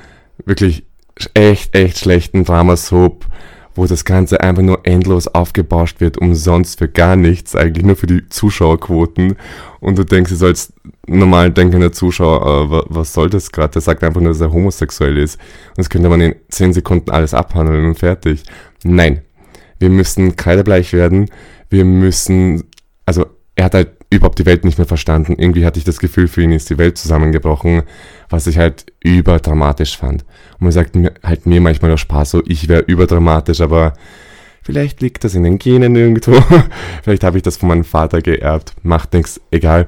wirklich 0.46 0.86
echt, 1.34 1.76
echt 1.76 2.00
schlechten 2.00 2.44
Dramasoap, 2.44 3.26
wo 3.78 3.86
das 3.86 4.06
Ganze 4.06 4.42
einfach 4.42 4.64
nur 4.64 4.80
endlos 4.84 5.28
aufgebauscht 5.28 6.02
wird, 6.02 6.18
umsonst 6.18 6.80
für 6.80 6.88
gar 6.88 7.16
nichts, 7.16 7.56
eigentlich 7.56 7.86
nur 7.86 7.96
für 7.96 8.08
die 8.08 8.28
Zuschauerquoten. 8.28 9.36
Und 9.80 9.98
du 9.98 10.04
denkst, 10.04 10.32
du 10.32 10.36
sollst 10.36 10.74
normal 11.06 11.52
denkender 11.52 11.92
Zuschauer, 11.92 12.72
äh, 12.72 12.86
was 12.90 13.14
soll 13.14 13.30
das 13.30 13.52
gerade? 13.52 13.74
Der 13.74 13.82
sagt 13.82 14.04
einfach 14.04 14.22
nur, 14.22 14.32
dass 14.32 14.42
er 14.42 14.52
homosexuell 14.52 15.18
ist. 15.18 15.36
Und 15.70 15.78
das 15.78 15.90
könnte 15.90 16.10
man 16.10 16.22
in 16.22 16.36
10 16.50 16.74
Sekunden 16.74 17.12
alles 17.12 17.34
abhandeln 17.34 17.86
und 17.86 18.00
fertig. 18.00 18.44
Nein. 18.84 19.22
Wir 19.80 19.90
müssen 19.90 20.36
kreidebleich 20.36 20.92
werden. 20.92 21.30
Wir 21.70 21.86
müssen 21.86 22.64
also 23.08 23.26
er 23.56 23.66
hat 23.66 23.74
halt 23.74 23.90
überhaupt 24.10 24.40
die 24.40 24.46
Welt 24.46 24.64
nicht 24.64 24.78
mehr 24.78 24.88
verstanden. 24.88 25.36
Irgendwie 25.38 25.66
hatte 25.66 25.80
ich 25.80 25.86
das 25.86 26.00
Gefühl, 26.00 26.28
für 26.28 26.42
ihn 26.42 26.52
ist 26.52 26.70
die 26.70 26.78
Welt 26.78 26.98
zusammengebrochen, 26.98 27.84
was 28.30 28.48
ich 28.48 28.58
halt 28.58 28.86
überdramatisch 29.04 29.98
fand. 29.98 30.24
Und 30.54 30.62
man 30.62 30.72
sagt 30.72 30.96
mir, 30.96 31.14
halt 31.24 31.46
mir 31.46 31.62
manchmal 31.62 31.92
auch 31.92 31.98
Spaß, 31.98 32.32
so 32.32 32.44
ich 32.46 32.68
wäre 32.68 32.82
überdramatisch, 32.82 33.62
aber 33.62 33.94
vielleicht 34.64 35.02
liegt 35.02 35.24
das 35.24 35.36
in 35.36 35.44
den 35.44 35.60
Genen 35.60 35.96
irgendwo. 35.96 36.42
vielleicht 37.04 37.24
habe 37.24 37.38
ich 37.38 37.44
das 37.44 37.58
von 37.58 37.70
meinem 37.70 37.84
Vater 37.84 38.22
geerbt. 38.22 38.74
Macht 38.84 39.14
nichts, 39.14 39.42
egal. 39.52 39.88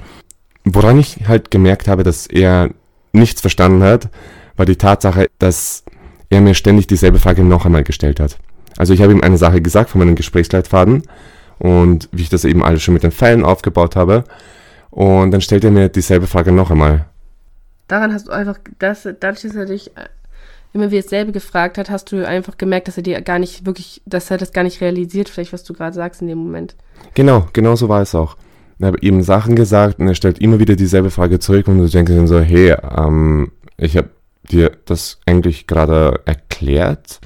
Woran 0.66 1.00
ich 1.00 1.28
halt 1.28 1.50
gemerkt 1.50 1.88
habe, 1.88 2.04
dass 2.04 2.28
er 2.28 2.72
nichts 3.14 3.42
verstanden 3.42 3.84
hat, 3.84 4.10
war 4.58 4.66
die 4.66 4.76
Tatsache, 4.76 5.28
dass 5.40 5.84
er 6.30 6.42
mir 6.42 6.54
ständig 6.54 6.88
dieselbe 6.88 7.20
Frage 7.20 7.44
noch 7.44 7.66
einmal 7.66 7.84
gestellt 7.84 8.20
hat. 8.20 8.38
Also 8.78 8.94
ich 8.94 9.02
habe 9.02 9.14
ihm 9.14 9.22
eine 9.22 9.38
Sache 9.38 9.62
gesagt 9.62 9.90
von 9.90 10.00
meinem 10.00 10.16
Gesprächsleitfaden 10.16 11.04
und 11.60 12.10
wie 12.12 12.24
ich 12.24 12.30
das 12.30 12.46
eben 12.46 12.64
alles 12.64 12.82
schon 12.82 12.94
mit 12.94 13.04
den 13.04 13.12
Pfeilen 13.12 13.44
aufgebaut 13.44 13.96
habe. 13.96 14.24
Und 14.90 15.32
dann 15.32 15.42
stellt 15.42 15.64
er 15.64 15.72
mir 15.72 15.90
dieselbe 15.90 16.28
Frage 16.28 16.52
noch 16.52 16.72
einmal. 16.72 17.06
Daran 17.88 18.14
hast 18.14 18.28
du 18.28 18.32
einfach, 18.32 18.58
das, 18.80 19.04
dadurch, 19.04 19.42
dass 19.42 19.56
er 19.56 19.66
dich 19.66 19.92
immer 20.74 20.92
wieder 20.92 21.02
dasselbe 21.02 21.32
gefragt 21.32 21.78
hat, 21.78 21.90
hast 21.90 22.12
du 22.12 22.28
einfach 22.28 22.58
gemerkt, 22.58 22.88
dass 22.88 22.98
er 22.98 23.04
dir 23.04 23.22
gar 23.22 23.40
nicht 23.40 23.66
wirklich, 23.66 24.02
dass 24.06 24.30
er 24.30 24.38
das 24.38 24.54
gar 24.54 24.64
nicht 24.64 24.82
realisiert, 24.82 25.30
vielleicht 25.30 25.54
was 25.54 25.64
du 25.64 25.74
gerade 25.74 25.96
sagst 25.96 26.22
in 26.22 26.28
dem 26.28 26.38
Moment. 26.38 26.76
Genau, 27.16 27.48
genau 27.54 27.76
so 27.76 27.90
war 27.90 28.02
es 28.02 28.14
auch. 28.14 28.38
Er 28.80 28.90
hat 28.90 29.04
eben 29.04 29.24
Sachen 29.24 29.56
gesagt 29.56 30.00
und 30.00 30.08
er 30.08 30.16
stellt 30.16 30.40
immer 30.40 30.60
wieder 30.60 30.76
dieselbe 30.76 31.10
Frage 31.10 31.40
zurück 31.40 31.68
und 31.68 31.80
du 31.80 31.88
denkst 31.88 32.14
dann 32.14 32.28
so, 32.28 32.40
hey, 32.40 32.76
ähm, 32.98 33.52
ich 33.78 33.98
habe 33.98 34.10
dir 34.50 34.72
das 34.86 35.20
eigentlich 35.26 35.68
gerade 35.68 36.22
erklärt, 36.26 37.20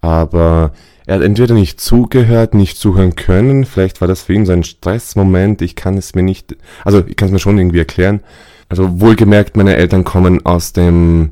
aber 0.00 0.72
er 1.06 1.16
hat 1.16 1.22
entweder 1.22 1.54
nicht 1.54 1.80
zugehört, 1.80 2.54
nicht 2.54 2.76
zuhören 2.76 3.14
können, 3.14 3.64
vielleicht 3.64 4.00
war 4.00 4.08
das 4.08 4.22
für 4.22 4.34
ihn 4.34 4.44
so 4.44 4.52
ein 4.52 4.64
Stressmoment, 4.64 5.62
ich 5.62 5.76
kann 5.76 5.96
es 5.96 6.14
mir 6.14 6.22
nicht, 6.22 6.56
also 6.84 7.04
ich 7.06 7.16
kann 7.16 7.28
es 7.28 7.32
mir 7.32 7.38
schon 7.38 7.58
irgendwie 7.58 7.78
erklären. 7.78 8.20
Also 8.68 9.00
wohlgemerkt, 9.00 9.56
meine 9.56 9.76
Eltern 9.76 10.02
kommen 10.02 10.44
aus 10.44 10.72
dem, 10.72 11.30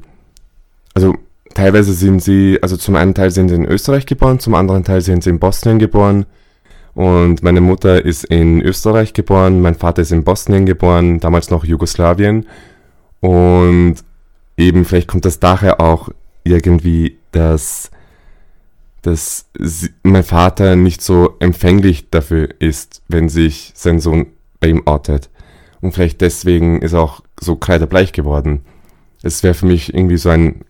also 0.94 1.16
teilweise 1.54 1.92
sind 1.92 2.22
sie, 2.22 2.58
also 2.62 2.76
zum 2.76 2.94
einen 2.94 3.14
Teil 3.14 3.32
sind 3.32 3.48
sie 3.48 3.56
in 3.56 3.64
Österreich 3.64 4.06
geboren, 4.06 4.38
zum 4.38 4.54
anderen 4.54 4.84
Teil 4.84 5.00
sind 5.00 5.24
sie 5.24 5.30
in 5.30 5.40
Bosnien 5.40 5.80
geboren. 5.80 6.26
Und 6.94 7.42
meine 7.42 7.60
Mutter 7.60 8.04
ist 8.04 8.22
in 8.24 8.62
Österreich 8.62 9.14
geboren, 9.14 9.60
mein 9.60 9.74
Vater 9.74 10.02
ist 10.02 10.12
in 10.12 10.22
Bosnien 10.22 10.64
geboren, 10.64 11.18
damals 11.18 11.50
noch 11.50 11.64
Jugoslawien. 11.64 12.46
Und 13.18 13.96
eben 14.56 14.84
vielleicht 14.84 15.08
kommt 15.08 15.24
das 15.24 15.40
daher 15.40 15.80
auch 15.80 16.10
irgendwie, 16.44 17.18
dass 17.32 17.90
dass 19.06 19.50
mein 20.02 20.24
Vater 20.24 20.76
nicht 20.76 21.02
so 21.02 21.36
empfänglich 21.38 22.10
dafür 22.10 22.48
ist, 22.58 23.02
wenn 23.08 23.28
sich 23.28 23.72
sein 23.74 24.00
Sohn 24.00 24.26
bei 24.60 24.68
ihm 24.68 24.86
outet. 24.86 25.30
Und 25.80 25.92
vielleicht 25.92 26.22
deswegen 26.22 26.80
ist 26.80 26.94
er 26.94 27.02
auch 27.02 27.20
so 27.38 27.56
kreidebleich 27.56 28.12
geworden. 28.12 28.64
Es 29.22 29.42
wäre 29.42 29.54
für 29.54 29.66
mich 29.66 29.92
irgendwie 29.92 30.16
so 30.16 30.30
ein, 30.30 30.62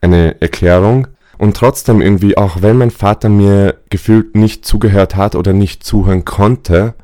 eine 0.00 0.40
Erklärung. 0.40 1.08
Und 1.36 1.56
trotzdem 1.56 2.00
irgendwie, 2.00 2.38
auch 2.38 2.62
wenn 2.62 2.78
mein 2.78 2.90
Vater 2.90 3.28
mir 3.28 3.76
gefühlt 3.90 4.34
nicht 4.36 4.64
zugehört 4.64 5.16
hat 5.16 5.34
oder 5.34 5.52
nicht 5.52 5.84
zuhören 5.84 6.24
konnte, 6.24 6.94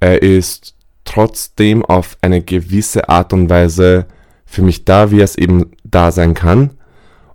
er 0.00 0.22
ist 0.22 0.74
trotzdem 1.04 1.84
auf 1.84 2.18
eine 2.20 2.42
gewisse 2.42 3.08
Art 3.08 3.32
und 3.32 3.48
Weise 3.48 4.06
für 4.44 4.62
mich 4.62 4.84
da, 4.84 5.10
wie 5.10 5.20
er 5.20 5.24
es 5.24 5.36
eben 5.36 5.70
da 5.84 6.10
sein 6.10 6.34
kann. 6.34 6.70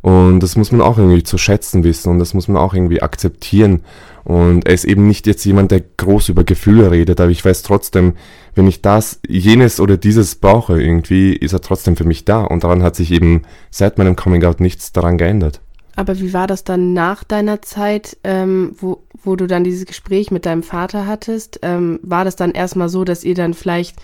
Und 0.05 0.41
das 0.41 0.55
muss 0.55 0.71
man 0.71 0.81
auch 0.81 1.00
irgendwie 1.00 1.24
zu 1.24 1.39
schätzen 1.39 1.83
wissen 1.83 2.12
und 2.12 2.19
das 2.19 2.35
muss 2.35 2.47
man 2.47 2.62
auch 2.62 2.75
irgendwie 2.75 3.01
akzeptieren. 3.01 3.81
Und 4.24 4.67
er 4.67 4.75
ist 4.75 4.85
eben 4.85 5.07
nicht 5.07 5.25
jetzt 5.25 5.43
jemand, 5.45 5.71
der 5.71 5.81
groß 5.81 6.29
über 6.29 6.43
Gefühle 6.43 6.91
redet, 6.91 7.19
aber 7.19 7.31
ich 7.31 7.43
weiß 7.43 7.63
trotzdem, 7.63 8.13
wenn 8.53 8.67
ich 8.67 8.83
das, 8.83 9.19
jenes 9.27 9.79
oder 9.79 9.97
dieses 9.97 10.35
brauche, 10.35 10.79
irgendwie 10.79 11.33
ist 11.33 11.53
er 11.53 11.62
trotzdem 11.62 11.95
für 11.95 12.03
mich 12.03 12.24
da. 12.24 12.43
Und 12.43 12.63
daran 12.63 12.83
hat 12.83 12.95
sich 12.95 13.09
eben 13.09 13.41
seit 13.71 13.97
meinem 13.97 14.15
Coming 14.15 14.43
Out 14.43 14.59
nichts 14.59 14.91
daran 14.91 15.17
geändert. 15.17 15.59
Aber 15.95 16.19
wie 16.19 16.33
war 16.33 16.45
das 16.45 16.63
dann 16.63 16.93
nach 16.93 17.24
deiner 17.24 17.63
Zeit, 17.63 18.15
ähm, 18.24 18.75
wo, 18.77 19.01
wo 19.24 19.35
du 19.35 19.47
dann 19.47 19.63
dieses 19.63 19.88
Gespräch 19.88 20.29
mit 20.29 20.45
deinem 20.45 20.62
Vater 20.62 21.07
hattest? 21.07 21.62
Ähm, 21.63 22.00
war 22.03 22.25
das 22.25 22.35
dann 22.35 22.51
erstmal 22.51 22.89
so, 22.89 23.05
dass 23.05 23.24
ihr 23.24 23.33
dann 23.33 23.55
vielleicht 23.55 23.95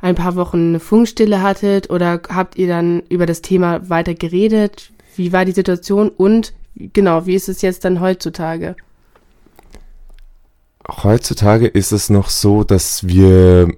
ein 0.00 0.14
paar 0.14 0.34
Wochen 0.34 0.68
eine 0.68 0.80
Funkstille 0.80 1.42
hattet 1.42 1.90
oder 1.90 2.22
habt 2.30 2.56
ihr 2.56 2.68
dann 2.68 3.02
über 3.10 3.26
das 3.26 3.42
Thema 3.42 3.90
weiter 3.90 4.14
geredet? 4.14 4.92
Wie 5.16 5.32
war 5.32 5.44
die 5.44 5.52
Situation 5.52 6.08
und 6.08 6.54
genau, 6.74 7.26
wie 7.26 7.34
ist 7.34 7.48
es 7.48 7.62
jetzt 7.62 7.84
dann 7.84 8.00
heutzutage? 8.00 8.76
Heutzutage 10.88 11.66
ist 11.66 11.92
es 11.92 12.10
noch 12.10 12.28
so, 12.28 12.64
dass 12.64 13.06
wir, 13.06 13.68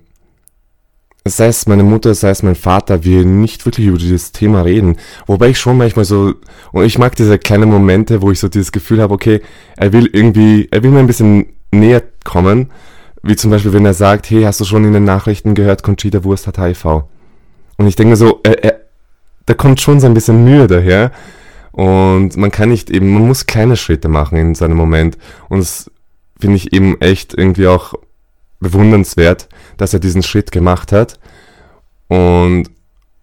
sei 1.24 1.46
es 1.48 1.66
meine 1.66 1.82
Mutter, 1.82 2.14
sei 2.14 2.30
es 2.30 2.42
mein 2.42 2.54
Vater, 2.54 3.04
wir 3.04 3.24
nicht 3.24 3.66
wirklich 3.66 3.86
über 3.86 3.98
dieses 3.98 4.32
Thema 4.32 4.62
reden. 4.62 4.96
Wobei 5.26 5.50
ich 5.50 5.58
schon 5.58 5.76
manchmal 5.76 6.06
so, 6.06 6.34
und 6.72 6.84
ich 6.84 6.98
mag 6.98 7.14
diese 7.16 7.38
kleinen 7.38 7.68
Momente, 7.68 8.22
wo 8.22 8.30
ich 8.30 8.40
so 8.40 8.48
dieses 8.48 8.72
Gefühl 8.72 9.02
habe, 9.02 9.12
okay, 9.12 9.42
er 9.76 9.92
will 9.92 10.08
irgendwie, 10.12 10.68
er 10.70 10.82
will 10.82 10.90
mir 10.90 11.00
ein 11.00 11.06
bisschen 11.06 11.46
näher 11.70 12.02
kommen. 12.24 12.70
Wie 13.22 13.36
zum 13.36 13.50
Beispiel, 13.50 13.72
wenn 13.72 13.86
er 13.86 13.94
sagt, 13.94 14.30
hey, 14.30 14.42
hast 14.42 14.60
du 14.60 14.64
schon 14.64 14.84
in 14.84 14.92
den 14.92 15.04
Nachrichten 15.04 15.54
gehört, 15.54 15.82
Conchita 15.82 16.24
Wurst 16.24 16.46
hat 16.46 16.58
HIV. 16.58 17.04
Und 17.76 17.86
ich 17.86 17.96
denke 17.96 18.16
so, 18.16 18.40
er, 18.42 18.64
er, 18.64 18.83
da 19.46 19.54
kommt 19.54 19.80
schon 19.80 20.00
so 20.00 20.06
ein 20.06 20.14
bisschen 20.14 20.44
Mühe 20.44 20.66
daher. 20.66 21.12
Und 21.72 22.36
man 22.36 22.50
kann 22.50 22.68
nicht 22.68 22.90
eben, 22.90 23.12
man 23.12 23.26
muss 23.26 23.46
kleine 23.46 23.76
Schritte 23.76 24.08
machen 24.08 24.38
in 24.38 24.54
so 24.54 24.64
einem 24.64 24.76
Moment. 24.76 25.18
Und 25.48 25.58
das 25.58 25.90
finde 26.38 26.56
ich 26.56 26.72
eben 26.72 27.00
echt 27.00 27.34
irgendwie 27.34 27.66
auch 27.66 27.94
bewundernswert, 28.60 29.48
dass 29.76 29.92
er 29.92 30.00
diesen 30.00 30.22
Schritt 30.22 30.52
gemacht 30.52 30.92
hat. 30.92 31.18
Und 32.08 32.70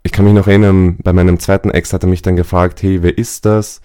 ich 0.04 0.12
kann 0.12 0.26
mich 0.26 0.34
noch 0.34 0.48
erinnern, 0.48 0.98
bei 1.04 1.14
meinem 1.14 1.40
zweiten 1.40 1.70
Ex 1.70 1.94
hat 1.94 2.04
er 2.04 2.10
mich 2.10 2.22
dann 2.22 2.36
gefragt, 2.36 2.82
hey, 2.82 3.04
wer 3.04 3.18
ist 3.18 3.46
das? 3.46 3.82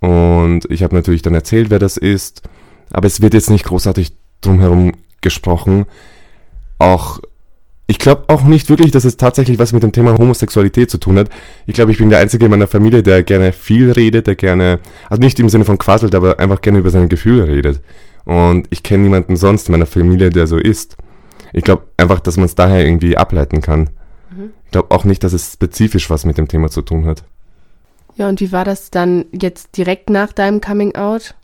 Und 0.00 0.62
ich 0.70 0.82
habe 0.82 0.94
natürlich 0.94 1.22
dann 1.22 1.34
erzählt, 1.34 1.70
wer 1.70 1.78
das 1.78 1.96
ist. 1.96 2.42
Aber 2.90 3.06
es 3.06 3.20
wird 3.20 3.34
jetzt 3.34 3.50
nicht 3.50 3.64
großartig 3.64 4.16
drumherum 4.40 4.92
gesprochen. 5.20 5.86
Auch, 6.78 7.20
ich 7.88 7.98
glaube 7.98 8.24
auch 8.28 8.42
nicht 8.42 8.68
wirklich, 8.68 8.90
dass 8.90 9.04
es 9.04 9.16
tatsächlich 9.16 9.58
was 9.58 9.72
mit 9.72 9.82
dem 9.82 9.92
Thema 9.92 10.18
Homosexualität 10.18 10.90
zu 10.90 10.98
tun 10.98 11.18
hat. 11.18 11.30
Ich 11.66 11.74
glaube, 11.74 11.92
ich 11.92 11.98
bin 11.98 12.10
der 12.10 12.18
Einzige 12.18 12.46
in 12.46 12.50
meiner 12.50 12.66
Familie, 12.66 13.02
der 13.02 13.22
gerne 13.22 13.52
viel 13.52 13.92
redet, 13.92 14.26
der 14.26 14.34
gerne, 14.34 14.80
also 15.08 15.20
nicht 15.20 15.38
im 15.38 15.48
Sinne 15.48 15.64
von 15.64 15.78
quasselt, 15.78 16.14
aber 16.14 16.40
einfach 16.40 16.60
gerne 16.60 16.78
über 16.78 16.90
seine 16.90 17.08
Gefühle 17.08 17.46
redet. 17.46 17.80
Und 18.24 18.66
ich 18.70 18.82
kenne 18.82 19.04
niemanden 19.04 19.36
sonst 19.36 19.68
in 19.68 19.72
meiner 19.72 19.86
Familie, 19.86 20.30
der 20.30 20.48
so 20.48 20.58
ist. 20.58 20.96
Ich 21.52 21.62
glaube 21.62 21.84
einfach, 21.96 22.18
dass 22.18 22.36
man 22.36 22.46
es 22.46 22.56
daher 22.56 22.84
irgendwie 22.84 23.16
ableiten 23.16 23.60
kann. 23.60 23.90
Mhm. 24.36 24.50
Ich 24.64 24.72
glaube 24.72 24.90
auch 24.90 25.04
nicht, 25.04 25.22
dass 25.22 25.32
es 25.32 25.52
spezifisch 25.52 26.10
was 26.10 26.24
mit 26.24 26.38
dem 26.38 26.48
Thema 26.48 26.70
zu 26.70 26.82
tun 26.82 27.06
hat. 27.06 27.22
Ja, 28.16 28.28
und 28.28 28.40
wie 28.40 28.50
war 28.50 28.64
das 28.64 28.90
dann 28.90 29.26
jetzt 29.30 29.76
direkt 29.76 30.10
nach 30.10 30.32
deinem 30.32 30.60
Coming 30.60 30.96
Out? 30.96 31.34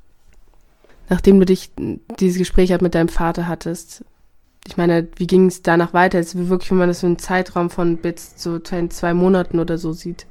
Nachdem 1.09 1.39
du 1.39 1.47
dich 1.47 1.71
dieses 2.19 2.39
Gespräch 2.39 2.73
halt 2.73 2.83
mit 2.83 2.97
deinem 2.97 3.09
Vater 3.09 3.47
hattest? 3.47 4.05
Ich 4.67 4.77
meine, 4.77 5.09
wie 5.17 5.27
ging 5.27 5.47
es 5.47 5.63
danach 5.63 5.93
weiter? 5.93 6.19
Jetzt 6.19 6.37
wirklich, 6.49 6.71
wenn 6.71 6.79
man 6.79 6.89
das 6.89 7.01
so 7.01 7.07
einen 7.07 7.19
Zeitraum 7.19 7.69
von 7.69 7.97
bis 7.97 8.37
zu 8.37 8.61
zwei 8.61 9.15
Monaten 9.15 9.59
oder 9.59 9.77
so 9.77 9.93
sieht. 9.93 10.27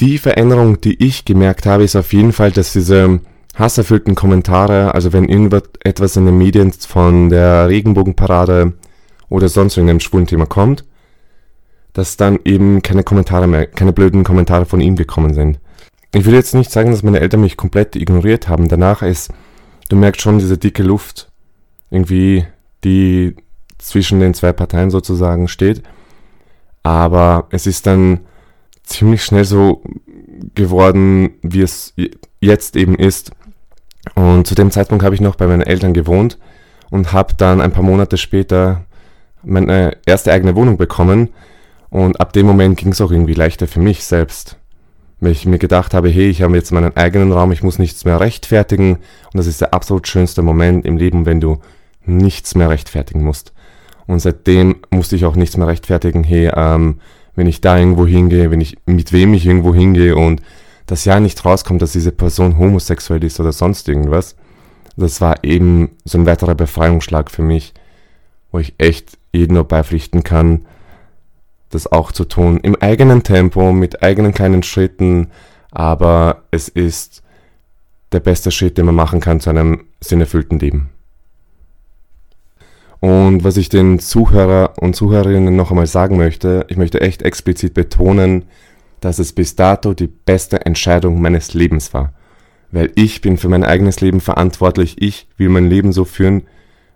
Die 0.00 0.18
Veränderung, 0.18 0.80
die 0.80 1.02
ich 1.02 1.24
gemerkt 1.24 1.66
habe, 1.66 1.84
ist 1.84 1.96
auf 1.96 2.12
jeden 2.12 2.32
Fall, 2.32 2.52
dass 2.52 2.72
diese 2.72 3.20
hasserfüllten 3.56 4.14
Kommentare, 4.14 4.94
also 4.94 5.12
wenn 5.12 5.28
irgendetwas 5.28 6.16
in 6.16 6.26
den 6.26 6.38
Medien 6.38 6.72
von 6.72 7.30
der 7.30 7.68
Regenbogenparade 7.68 8.74
oder 9.28 9.48
sonst 9.48 9.76
irgendeinem 9.76 10.00
schwulen 10.00 10.26
Thema 10.26 10.46
kommt, 10.46 10.84
dass 11.94 12.18
dann 12.18 12.38
eben 12.44 12.82
keine 12.82 13.02
Kommentare 13.02 13.46
mehr, 13.46 13.66
keine 13.66 13.94
blöden 13.94 14.22
Kommentare 14.22 14.66
von 14.66 14.80
ihm 14.80 14.96
gekommen 14.96 15.32
sind. 15.32 15.58
Ich 16.12 16.26
will 16.26 16.34
jetzt 16.34 16.54
nicht 16.54 16.70
sagen, 16.70 16.90
dass 16.90 17.02
meine 17.02 17.20
Eltern 17.20 17.40
mich 17.40 17.56
komplett 17.56 17.96
ignoriert 17.96 18.48
haben. 18.48 18.68
Danach 18.68 19.02
ist, 19.02 19.30
du 19.88 19.96
merkst 19.96 20.20
schon 20.20 20.38
diese 20.38 20.58
dicke 20.58 20.82
Luft, 20.82 21.30
irgendwie, 21.90 22.46
die 22.86 23.34
zwischen 23.78 24.20
den 24.20 24.32
zwei 24.32 24.52
Parteien 24.52 24.90
sozusagen 24.90 25.48
steht. 25.48 25.82
Aber 26.82 27.48
es 27.50 27.66
ist 27.66 27.86
dann 27.86 28.20
ziemlich 28.84 29.24
schnell 29.24 29.44
so 29.44 29.82
geworden, 30.54 31.30
wie 31.42 31.62
es 31.62 31.92
jetzt 32.40 32.76
eben 32.76 32.94
ist. 32.94 33.32
Und 34.14 34.46
zu 34.46 34.54
dem 34.54 34.70
Zeitpunkt 34.70 35.04
habe 35.04 35.16
ich 35.16 35.20
noch 35.20 35.34
bei 35.34 35.48
meinen 35.48 35.62
Eltern 35.62 35.92
gewohnt 35.92 36.38
und 36.90 37.12
habe 37.12 37.34
dann 37.36 37.60
ein 37.60 37.72
paar 37.72 37.82
Monate 37.82 38.16
später 38.16 38.84
meine 39.42 39.96
erste 40.06 40.32
eigene 40.32 40.54
Wohnung 40.54 40.76
bekommen, 40.76 41.30
und 41.90 42.20
ab 42.20 42.32
dem 42.32 42.46
Moment 42.46 42.76
ging 42.76 42.92
es 42.92 43.00
auch 43.00 43.10
irgendwie 43.10 43.34
leichter 43.34 43.66
für 43.66 43.80
mich 43.80 44.04
selbst. 44.04 44.58
Weil 45.20 45.32
ich 45.32 45.46
mir 45.46 45.58
gedacht 45.58 45.94
habe, 45.94 46.08
hey, 46.08 46.28
ich 46.28 46.42
habe 46.42 46.54
jetzt 46.54 46.72
meinen 46.72 46.96
eigenen 46.96 47.32
Raum, 47.32 47.52
ich 47.52 47.62
muss 47.62 47.78
nichts 47.78 48.04
mehr 48.04 48.20
rechtfertigen. 48.20 48.96
Und 48.96 49.34
das 49.34 49.46
ist 49.46 49.60
der 49.60 49.72
absolut 49.72 50.06
schönste 50.06 50.42
Moment 50.42 50.84
im 50.84 50.96
Leben, 50.98 51.24
wenn 51.24 51.40
du 51.40 51.58
nichts 52.08 52.54
mehr 52.54 52.68
rechtfertigen 52.68 53.22
musst. 53.22 53.52
Und 54.06 54.20
seitdem 54.20 54.76
musste 54.90 55.16
ich 55.16 55.24
auch 55.24 55.36
nichts 55.36 55.56
mehr 55.56 55.66
rechtfertigen, 55.66 56.24
hey, 56.24 56.50
ähm, 56.54 57.00
wenn 57.34 57.46
ich 57.46 57.60
da 57.60 57.78
irgendwo 57.78 58.06
hingehe, 58.06 58.50
wenn 58.50 58.60
ich, 58.60 58.78
mit 58.86 59.12
wem 59.12 59.34
ich 59.34 59.46
irgendwo 59.46 59.74
hingehe 59.74 60.16
und 60.16 60.42
das 60.86 61.04
ja 61.04 61.20
nicht 61.20 61.44
rauskommt, 61.44 61.82
dass 61.82 61.92
diese 61.92 62.12
Person 62.12 62.58
homosexuell 62.58 63.22
ist 63.24 63.40
oder 63.40 63.52
sonst 63.52 63.88
irgendwas. 63.88 64.36
Das 64.96 65.20
war 65.20 65.44
eben 65.44 65.90
so 66.04 66.18
ein 66.18 66.26
weiterer 66.26 66.54
Befreiungsschlag 66.54 67.30
für 67.30 67.42
mich, 67.42 67.74
wo 68.50 68.58
ich 68.58 68.74
echt 68.78 69.18
jedem 69.32 69.54
nur 69.54 69.64
beipflichten 69.64 70.22
kann, 70.22 70.64
das 71.70 71.90
auch 71.90 72.12
zu 72.12 72.24
tun. 72.24 72.58
Im 72.62 72.76
eigenen 72.76 73.22
Tempo, 73.22 73.72
mit 73.72 74.02
eigenen 74.02 74.32
kleinen 74.32 74.62
Schritten, 74.62 75.28
aber 75.70 76.44
es 76.50 76.68
ist 76.68 77.22
der 78.12 78.20
beste 78.20 78.50
Schritt, 78.50 78.78
den 78.78 78.86
man 78.86 78.94
machen 78.94 79.20
kann 79.20 79.40
zu 79.40 79.50
einem 79.50 79.84
sinnerfüllten 80.00 80.58
Leben. 80.58 80.88
Und 83.26 83.42
was 83.42 83.56
ich 83.56 83.68
den 83.68 83.98
Zuhörer 83.98 84.74
und 84.80 84.94
Zuhörerinnen 84.94 85.56
noch 85.56 85.72
einmal 85.72 85.88
sagen 85.88 86.16
möchte, 86.16 86.64
ich 86.68 86.76
möchte 86.76 87.00
echt 87.00 87.22
explizit 87.22 87.74
betonen, 87.74 88.44
dass 89.00 89.18
es 89.18 89.32
bis 89.32 89.56
dato 89.56 89.94
die 89.94 90.06
beste 90.06 90.64
Entscheidung 90.64 91.20
meines 91.20 91.52
Lebens 91.52 91.92
war. 91.92 92.12
Weil 92.70 92.92
ich 92.94 93.22
bin 93.22 93.36
für 93.36 93.48
mein 93.48 93.64
eigenes 93.64 94.00
Leben 94.00 94.20
verantwortlich, 94.20 95.02
ich 95.02 95.26
will 95.38 95.48
mein 95.48 95.68
Leben 95.68 95.92
so 95.92 96.04
führen, 96.04 96.42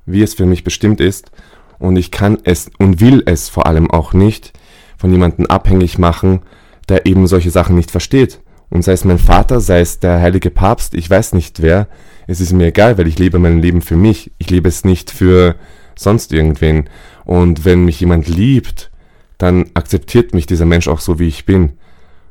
wie 0.06 0.22
es 0.22 0.34
für 0.34 0.46
mich 0.46 0.62
bestimmt 0.62 1.00
ist 1.00 1.32
und 1.80 1.96
ich 1.96 2.12
kann 2.12 2.38
es 2.44 2.70
und 2.78 3.00
will 3.00 3.24
es 3.26 3.48
vor 3.48 3.66
allem 3.66 3.90
auch 3.90 4.12
nicht 4.12 4.52
von 4.98 5.10
jemandem 5.10 5.46
abhängig 5.46 5.98
machen, 5.98 6.42
der 6.88 7.06
eben 7.06 7.26
solche 7.26 7.50
Sachen 7.50 7.74
nicht 7.74 7.90
versteht. 7.90 8.38
Und 8.68 8.82
sei 8.84 8.92
es 8.92 9.04
mein 9.04 9.18
Vater, 9.18 9.58
sei 9.58 9.80
es 9.80 9.98
der 9.98 10.20
heilige 10.20 10.52
Papst, 10.52 10.94
ich 10.94 11.10
weiß 11.10 11.32
nicht 11.32 11.60
wer, 11.60 11.88
es 12.28 12.40
ist 12.40 12.52
mir 12.52 12.68
egal, 12.68 12.98
weil 12.98 13.08
ich 13.08 13.18
lebe 13.18 13.40
mein 13.40 13.60
Leben 13.60 13.82
für 13.82 13.96
mich. 13.96 14.30
Ich 14.38 14.48
lebe 14.48 14.68
es 14.68 14.84
nicht 14.84 15.10
für 15.10 15.56
sonst 16.00 16.32
irgendwen. 16.32 16.88
Und 17.24 17.64
wenn 17.64 17.84
mich 17.84 18.00
jemand 18.00 18.28
liebt, 18.28 18.90
dann 19.38 19.66
akzeptiert 19.74 20.34
mich 20.34 20.46
dieser 20.46 20.66
Mensch 20.66 20.88
auch 20.88 21.00
so, 21.00 21.18
wie 21.18 21.28
ich 21.28 21.46
bin. 21.46 21.72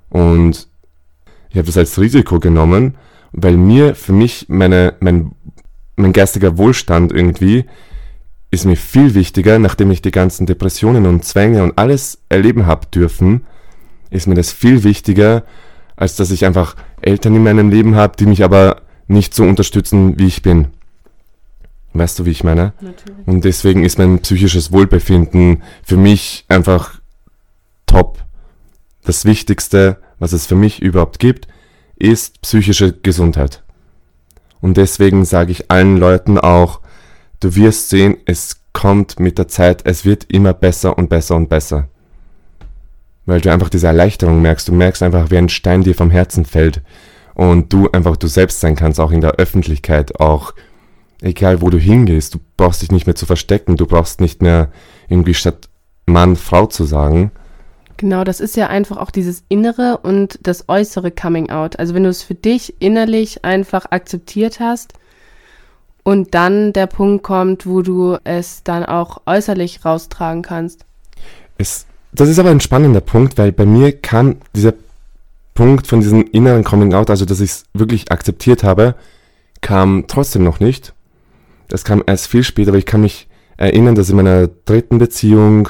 Und 0.10 0.68
ich 1.50 1.58
habe 1.58 1.66
das 1.66 1.78
als 1.78 2.00
Risiko 2.00 2.40
genommen, 2.40 2.96
weil 3.32 3.58
mir, 3.58 3.96
für 3.96 4.14
mich, 4.14 4.46
meine, 4.50 4.96
mein, 5.00 5.32
mein 5.96 6.14
geistiger 6.14 6.58
Wohlstand 6.58 7.12
irgendwie 7.12 7.66
ist 8.52 8.66
mir 8.66 8.76
viel 8.76 9.14
wichtiger, 9.14 9.60
nachdem 9.60 9.92
ich 9.92 10.02
die 10.02 10.12
ganzen 10.12 10.46
Depressionen 10.46 11.06
und 11.06 11.24
Zwänge 11.24 11.64
und 11.64 11.78
alles 11.78 12.20
erleben 12.30 12.66
habe 12.66 12.88
dürfen, 12.88 13.46
ist 14.10 14.28
mir 14.28 14.36
das 14.36 14.52
viel 14.52 14.84
wichtiger, 14.84 15.44
als 15.96 16.16
dass 16.16 16.32
ich 16.32 16.46
einfach 16.46 16.76
Eltern 17.02 17.36
in 17.36 17.44
meinem 17.44 17.70
Leben 17.70 17.96
habe, 17.96 18.18
die 18.18 18.26
mich 18.26 18.44
aber 18.44 18.82
nicht 19.08 19.34
so 19.34 19.44
unterstützen, 19.44 20.18
wie 20.18 20.28
ich 20.28 20.42
bin. 20.42 20.70
Weißt 21.94 22.20
du, 22.20 22.26
wie 22.26 22.32
ich 22.32 22.44
meine? 22.44 22.74
Natürlich. 22.82 23.28
Und 23.28 23.46
deswegen 23.46 23.84
ist 23.84 23.98
mein 23.98 24.20
psychisches 24.20 24.72
Wohlbefinden 24.72 25.64
für 25.84 25.98
mich 25.98 26.46
einfach 26.48 27.00
top. 27.86 28.20
Das 29.04 29.26
Wichtigste, 29.26 29.98
was 30.20 30.34
es 30.34 30.46
für 30.46 30.56
mich 30.56 30.82
überhaupt 30.82 31.20
gibt, 31.20 31.48
ist 31.98 32.42
psychische 32.42 32.94
Gesundheit. 32.94 33.64
Und 34.62 34.78
deswegen 34.78 35.26
sage 35.26 35.52
ich 35.52 35.72
allen 35.72 35.98
Leuten 35.98 36.38
auch, 36.38 36.82
Du 37.40 37.56
wirst 37.56 37.90
sehen, 37.90 38.18
es 38.26 38.60
kommt 38.74 39.20
mit 39.20 39.38
der 39.38 39.48
Zeit, 39.48 39.86
es 39.86 40.04
wird 40.04 40.26
immer 40.26 40.54
besser 40.54 40.98
und 40.98 41.10
besser 41.10 41.38
und 41.38 41.48
besser. 41.48 41.88
Weil 43.26 43.40
du 43.40 43.52
einfach 43.52 43.70
diese 43.70 43.88
Erleichterung 43.88 44.42
merkst, 44.42 44.68
du 44.68 44.74
merkst 44.74 45.04
einfach, 45.04 45.32
wie 45.32 45.38
ein 45.38 45.48
Stein 45.48 45.84
dir 45.84 45.96
vom 45.96 46.12
Herzen 46.12 46.44
fällt 46.44 46.82
und 47.36 47.72
du 47.72 47.90
einfach 47.92 48.18
du 48.18 48.28
selbst 48.28 48.60
sein 48.60 48.76
kannst, 48.76 49.00
auch 49.00 49.12
in 49.12 49.22
der 49.22 49.36
Öffentlichkeit, 49.36 50.20
auch 50.20 50.54
egal 51.22 51.62
wo 51.62 51.70
du 51.70 51.78
hingehst, 51.78 52.36
du 52.36 52.40
brauchst 52.58 52.82
dich 52.82 52.92
nicht 52.92 53.06
mehr 53.06 53.16
zu 53.16 53.26
verstecken, 53.26 53.78
du 53.78 53.86
brauchst 53.86 54.22
nicht 54.22 54.42
mehr 54.42 54.70
irgendwie 55.08 55.34
statt 55.34 55.70
Mann, 56.06 56.36
Frau 56.36 56.66
zu 56.66 56.86
sagen. 56.86 57.32
Genau, 57.98 58.24
das 58.24 58.40
ist 58.40 58.56
ja 58.56 58.68
einfach 58.68 58.98
auch 58.98 59.12
dieses 59.12 59.44
innere 59.50 60.00
und 60.02 60.40
das 60.44 60.70
äußere 60.70 61.12
Coming 61.12 61.50
Out. 61.50 61.78
Also 61.80 61.94
wenn 61.94 62.04
du 62.04 62.10
es 62.10 62.24
für 62.24 62.36
dich 62.36 62.82
innerlich 62.82 63.44
einfach 63.44 63.92
akzeptiert 63.92 64.60
hast, 64.60 64.94
und 66.04 66.34
dann 66.34 66.74
der 66.74 66.88
Punkt 66.88 67.24
kommt, 67.24 67.68
wo 67.68 67.84
du 67.84 68.18
es 68.24 68.64
dann 68.64 68.84
auch 68.84 69.22
äußerlich 69.26 69.86
raustragen 69.86 70.42
kannst. 70.42 70.86
Es, 71.58 71.86
das 72.12 72.30
ist 72.30 72.40
aber 72.40 72.50
ein 72.50 72.62
spannender 72.62 73.02
Punkt, 73.02 73.38
weil 73.38 73.52
bei 73.52 73.66
mir 73.66 73.92
kam 73.96 74.38
dieser 74.56 74.74
Punkt 75.54 75.88
von 75.88 76.00
diesem 76.00 76.26
inneren 76.32 76.64
Coming 76.64 76.94
Out, 76.94 77.10
also 77.10 77.26
dass 77.26 77.42
ich 77.42 77.52
es 77.52 77.64
wirklich 77.74 78.12
akzeptiert 78.12 78.64
habe, 78.64 78.96
kam 79.62 80.06
trotzdem 80.08 80.44
noch 80.44 80.60
nicht. 80.60 80.94
Das 81.70 81.86
kam 81.86 82.04
erst 82.06 82.28
viel 82.28 82.44
später, 82.44 82.72
aber 82.72 82.78
ich 82.78 82.86
kann 82.86 83.02
mich 83.02 83.28
erinnern, 83.58 83.96
dass 83.96 84.10
in 84.10 84.18
meiner 84.18 84.48
dritten 84.48 84.98
Beziehung 84.98 85.70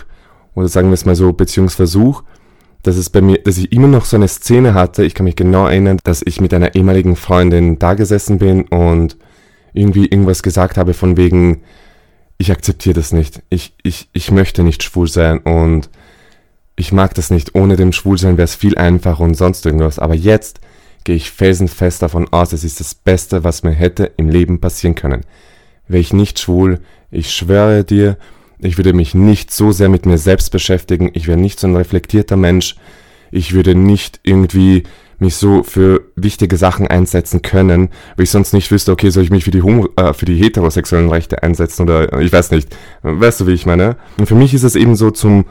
oder 0.56 0.68
sagen 0.68 0.90
wir 0.90 0.94
es 0.94 1.06
mal 1.06 1.16
so 1.16 1.32
Beziehungsversuch, 1.32 2.24
dass 2.84 2.98
es 2.98 3.10
bei 3.10 3.22
mir, 3.22 3.38
dass 3.40 3.58
ich 3.58 3.72
immer 3.72 3.88
noch 3.88 4.06
so 4.06 4.16
eine 4.16 4.28
Szene 4.28 4.74
hatte. 4.74 5.04
Ich 5.04 5.14
kann 5.14 5.26
mich 5.26 5.36
genau 5.36 5.68
erinnern, 5.68 6.00
dass 6.04 6.22
ich 6.26 6.42
mit 6.42 6.54
einer 6.54 6.76
ehemaligen 6.76 7.16
Freundin 7.16 7.78
da 7.78 7.94
gesessen 7.94 8.40
bin 8.40 8.64
und 8.64 9.18
irgendwie 9.74 10.06
irgendwas 10.06 10.44
gesagt 10.44 10.78
habe 10.78 10.94
von 10.94 11.18
wegen, 11.18 11.62
ich 12.38 12.52
akzeptiere 12.52 12.96
das 12.96 13.12
nicht. 13.12 13.42
Ich, 13.50 13.76
ich, 13.84 14.10
ich 14.14 14.32
möchte 14.32 14.64
nicht 14.64 14.82
schwul 14.84 15.08
sein 15.08 15.40
und 15.40 15.90
ich 16.76 16.94
mag 16.94 17.14
das 17.14 17.30
nicht. 17.30 17.56
Ohne 17.56 17.76
dem 17.76 17.92
Schwulsein 17.92 18.38
wäre 18.38 18.46
es 18.46 18.56
viel 18.56 18.78
einfacher 18.78 19.24
und 19.24 19.36
sonst 19.36 19.66
irgendwas. 19.66 20.00
Aber 20.00 20.16
jetzt 20.16 20.62
gehe 21.04 21.16
ich 21.16 21.32
felsenfest 21.32 22.02
davon 22.02 22.28
aus, 22.32 22.54
es 22.54 22.64
ist 22.64 22.80
das 22.80 22.96
Beste, 22.96 23.44
was 23.44 23.64
mir 23.64 23.72
hätte 23.72 24.12
im 24.18 24.30
Leben 24.30 24.62
passieren 24.62 24.96
können. 24.96 25.22
Wäre 25.90 26.00
ich 26.00 26.14
nicht 26.14 26.40
schwul, 26.40 26.80
ich 27.12 27.32
schwöre 27.32 27.84
dir, 27.84 28.18
ich 28.60 28.78
würde 28.78 28.94
mich 28.94 29.14
nicht 29.14 29.52
so 29.52 29.74
sehr 29.74 29.90
mit 29.90 30.06
mir 30.06 30.18
selbst 30.18 30.52
beschäftigen, 30.52 31.12
ich 31.14 31.28
wäre 31.28 31.38
nicht 31.38 31.60
so 31.60 31.68
ein 31.68 31.76
reflektierter 31.76 32.38
Mensch, 32.38 32.78
ich 33.32 33.54
würde 33.54 33.76
nicht 33.76 34.22
irgendwie 34.24 34.84
mich 35.20 35.36
so 35.36 35.64
für 35.64 36.02
wichtige 36.16 36.56
Sachen 36.56 36.88
einsetzen 36.88 37.42
können, 37.42 37.90
weil 38.16 38.24
ich 38.24 38.32
sonst 38.32 38.54
nicht 38.54 38.72
wüsste, 38.72 38.92
okay, 38.92 39.10
soll 39.10 39.24
ich 39.24 39.32
mich 39.32 39.44
für 39.44 39.52
die, 39.52 39.62
Homo 39.62 39.90
äh, 39.98 40.14
für 40.14 40.26
die 40.26 40.36
heterosexuellen 40.36 41.10
Rechte 41.10 41.44
einsetzen 41.44 41.84
oder 41.84 42.14
äh, 42.14 42.24
ich 42.24 42.32
weiß 42.32 42.52
nicht. 42.52 42.76
Weißt 43.02 43.42
du, 43.42 43.48
wie 43.48 43.54
ich 43.54 43.66
meine? 43.66 43.98
Und 44.18 44.28
für 44.28 44.36
mich 44.36 44.54
ist 44.54 44.64
es 44.64 44.76
eben 44.76 44.96
so 44.96 45.12
zum 45.12 45.46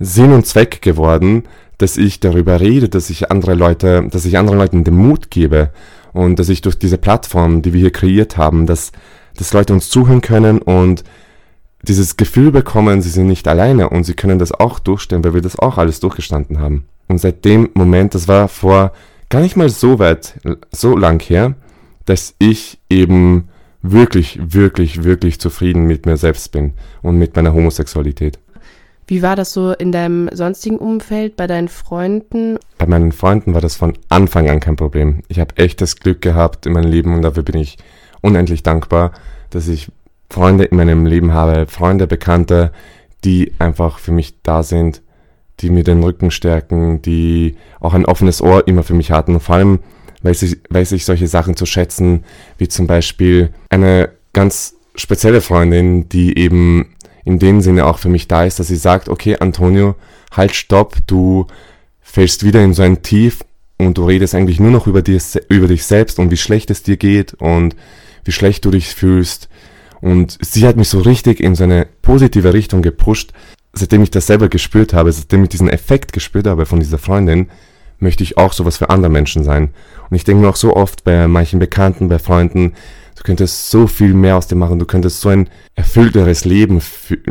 Sinn 0.00 0.32
und 0.32 0.46
Zweck 0.46 0.82
geworden, 0.82 1.44
dass 1.78 1.96
ich 1.96 2.20
darüber 2.20 2.60
rede, 2.60 2.88
dass 2.88 3.10
ich 3.10 3.30
andere 3.30 3.54
Leute, 3.54 4.08
dass 4.10 4.24
ich 4.24 4.38
anderen 4.38 4.58
Leuten 4.58 4.84
den 4.84 4.94
Mut 4.96 5.30
gebe 5.30 5.70
Und 6.12 6.38
dass 6.38 6.48
ich 6.48 6.60
durch 6.60 6.78
diese 6.78 6.98
Plattform, 6.98 7.62
die 7.62 7.72
wir 7.72 7.80
hier 7.80 7.92
kreiert 7.92 8.36
haben, 8.36 8.66
dass, 8.66 8.92
dass 9.36 9.52
Leute 9.52 9.72
uns 9.72 9.88
zuhören 9.88 10.20
können 10.20 10.58
und 10.58 11.04
dieses 11.82 12.16
Gefühl 12.16 12.52
bekommen, 12.52 13.02
sie 13.02 13.08
sind 13.08 13.26
nicht 13.26 13.48
alleine 13.48 13.90
und 13.90 14.04
sie 14.04 14.14
können 14.14 14.38
das 14.38 14.52
auch 14.52 14.78
durchstehen, 14.78 15.24
weil 15.24 15.34
wir 15.34 15.40
das 15.40 15.58
auch 15.58 15.78
alles 15.78 16.00
durchgestanden 16.00 16.60
haben. 16.60 16.84
Und 17.08 17.18
seit 17.18 17.44
dem 17.44 17.70
Moment, 17.74 18.14
das 18.14 18.28
war 18.28 18.48
vor 18.48 18.92
gar 19.28 19.40
nicht 19.40 19.56
mal 19.56 19.68
so 19.68 19.98
weit, 19.98 20.34
so 20.70 20.96
lang 20.96 21.20
her, 21.20 21.54
dass 22.04 22.34
ich 22.38 22.78
eben 22.88 23.48
wirklich, 23.82 24.38
wirklich, 24.42 25.02
wirklich 25.02 25.40
zufrieden 25.40 25.86
mit 25.86 26.06
mir 26.06 26.16
selbst 26.16 26.52
bin 26.52 26.74
und 27.02 27.18
mit 27.18 27.34
meiner 27.34 27.52
Homosexualität. 27.52 28.38
Wie 29.08 29.22
war 29.22 29.34
das 29.34 29.52
so 29.52 29.72
in 29.72 29.90
deinem 29.90 30.30
sonstigen 30.32 30.78
Umfeld, 30.78 31.36
bei 31.36 31.46
deinen 31.48 31.68
Freunden? 31.68 32.58
Bei 32.78 32.86
meinen 32.86 33.12
Freunden 33.12 33.52
war 33.52 33.60
das 33.60 33.74
von 33.74 33.94
Anfang 34.08 34.48
an 34.48 34.60
kein 34.60 34.76
Problem. 34.76 35.22
Ich 35.28 35.40
habe 35.40 35.56
echt 35.56 35.80
das 35.80 35.96
Glück 35.96 36.22
gehabt 36.22 36.66
in 36.66 36.72
meinem 36.72 36.90
Leben 36.90 37.14
und 37.14 37.22
dafür 37.22 37.42
bin 37.42 37.60
ich 37.60 37.78
unendlich 38.22 38.62
dankbar, 38.62 39.12
dass 39.50 39.68
ich 39.68 39.90
Freunde 40.30 40.64
in 40.64 40.76
meinem 40.78 41.04
Leben 41.04 41.34
habe, 41.34 41.66
Freunde, 41.66 42.06
Bekannte, 42.06 42.72
die 43.24 43.52
einfach 43.58 43.98
für 43.98 44.12
mich 44.12 44.42
da 44.42 44.62
sind, 44.62 45.02
die 45.60 45.70
mir 45.70 45.84
den 45.84 46.02
Rücken 46.02 46.30
stärken, 46.30 47.02
die 47.02 47.56
auch 47.80 47.94
ein 47.94 48.06
offenes 48.06 48.40
Ohr 48.40 48.66
immer 48.66 48.82
für 48.82 48.94
mich 48.94 49.10
hatten. 49.10 49.38
Vor 49.38 49.56
allem 49.56 49.78
weiß 50.22 50.42
ich, 50.42 50.58
weiß 50.70 50.92
ich 50.92 51.04
solche 51.04 51.26
Sachen 51.26 51.56
zu 51.56 51.66
schätzen, 51.66 52.24
wie 52.58 52.68
zum 52.68 52.86
Beispiel 52.86 53.52
eine 53.68 54.10
ganz 54.32 54.74
spezielle 54.94 55.40
Freundin, 55.40 56.08
die 56.08 56.36
eben 56.38 56.94
in 57.24 57.38
dem 57.38 57.60
Sinne 57.60 57.86
auch 57.86 57.98
für 57.98 58.08
mich 58.08 58.28
da 58.28 58.44
ist, 58.44 58.58
dass 58.58 58.68
sie 58.68 58.76
sagt, 58.76 59.08
okay, 59.08 59.36
Antonio, 59.38 59.94
halt, 60.32 60.54
stopp, 60.54 60.96
du 61.06 61.46
fällst 62.00 62.44
wieder 62.44 62.62
in 62.62 62.74
so 62.74 62.82
ein 62.82 63.02
Tief 63.02 63.44
und 63.78 63.98
du 63.98 64.06
redest 64.06 64.34
eigentlich 64.34 64.60
nur 64.60 64.70
noch 64.70 64.86
über, 64.86 65.02
dir, 65.02 65.20
über 65.48 65.68
dich 65.68 65.84
selbst 65.84 66.18
und 66.18 66.30
wie 66.30 66.36
schlecht 66.36 66.70
es 66.70 66.82
dir 66.82 66.96
geht 66.96 67.34
und 67.34 67.76
wie 68.24 68.32
schlecht 68.32 68.64
du 68.64 68.70
dich 68.70 68.88
fühlst. 68.88 69.48
Und 70.00 70.36
sie 70.40 70.66
hat 70.66 70.76
mich 70.76 70.88
so 70.88 71.00
richtig 71.00 71.40
in 71.40 71.54
so 71.54 71.64
eine 71.64 71.86
positive 72.02 72.52
Richtung 72.52 72.82
gepusht. 72.82 73.32
Seitdem 73.72 74.02
ich 74.02 74.10
das 74.10 74.26
selber 74.26 74.48
gespürt 74.48 74.92
habe, 74.92 75.12
seitdem 75.12 75.44
ich 75.44 75.48
diesen 75.50 75.68
Effekt 75.68 76.12
gespürt 76.12 76.46
habe 76.46 76.66
von 76.66 76.80
dieser 76.80 76.98
Freundin, 76.98 77.48
möchte 77.98 78.24
ich 78.24 78.36
auch 78.36 78.52
sowas 78.52 78.76
für 78.76 78.90
andere 78.90 79.10
Menschen 79.10 79.44
sein. 79.44 79.70
Und 80.10 80.16
ich 80.16 80.24
denke 80.24 80.42
mir 80.42 80.48
auch 80.48 80.56
so 80.56 80.74
oft 80.74 81.04
bei 81.04 81.28
manchen 81.28 81.58
Bekannten, 81.58 82.08
bei 82.08 82.18
Freunden, 82.18 82.74
du 83.16 83.22
könntest 83.22 83.70
so 83.70 83.86
viel 83.86 84.12
mehr 84.12 84.36
aus 84.36 84.48
dem 84.48 84.58
machen, 84.58 84.78
du 84.78 84.86
könntest 84.86 85.20
so 85.20 85.28
ein 85.28 85.48
erfüllteres 85.76 86.44
Leben 86.44 86.82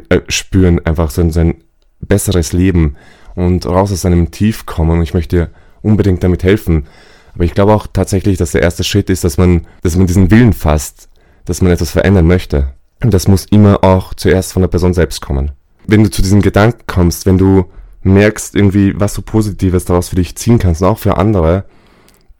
äh, 0.09 0.21
spüren, 0.29 0.83
einfach 0.85 1.11
so 1.11 1.21
ein, 1.21 1.31
so 1.31 1.41
ein 1.41 1.55
besseres 1.99 2.53
Leben 2.53 2.95
und 3.35 3.65
raus 3.65 3.91
aus 3.91 4.05
einem 4.05 4.31
Tief 4.31 4.65
kommen. 4.65 4.97
Und 4.97 5.03
ich 5.03 5.13
möchte 5.13 5.35
dir 5.35 5.49
unbedingt 5.81 6.23
damit 6.23 6.43
helfen. 6.43 6.85
Aber 7.33 7.43
ich 7.43 7.53
glaube 7.53 7.73
auch 7.73 7.87
tatsächlich, 7.87 8.37
dass 8.37 8.51
der 8.51 8.61
erste 8.61 8.83
Schritt 8.83 9.09
ist, 9.09 9.23
dass 9.23 9.37
man, 9.37 9.67
dass 9.81 9.95
man 9.95 10.07
diesen 10.07 10.31
Willen 10.31 10.53
fasst, 10.53 11.09
dass 11.45 11.61
man 11.61 11.71
etwas 11.71 11.91
verändern 11.91 12.27
möchte. 12.27 12.73
Und 13.03 13.13
das 13.13 13.27
muss 13.27 13.45
immer 13.45 13.83
auch 13.83 14.13
zuerst 14.13 14.53
von 14.53 14.61
der 14.61 14.69
Person 14.69 14.93
selbst 14.93 15.21
kommen. 15.21 15.51
Wenn 15.87 16.03
du 16.03 16.11
zu 16.11 16.21
diesem 16.21 16.41
Gedanken 16.41 16.83
kommst, 16.87 17.25
wenn 17.25 17.37
du 17.37 17.65
merkst 18.03 18.55
irgendwie, 18.55 18.99
was 18.99 19.13
du 19.13 19.21
Positives 19.21 19.85
daraus 19.85 20.09
für 20.09 20.15
dich 20.15 20.35
ziehen 20.35 20.59
kannst 20.59 20.81
und 20.81 20.87
auch 20.87 20.99
für 20.99 21.17
andere, 21.17 21.65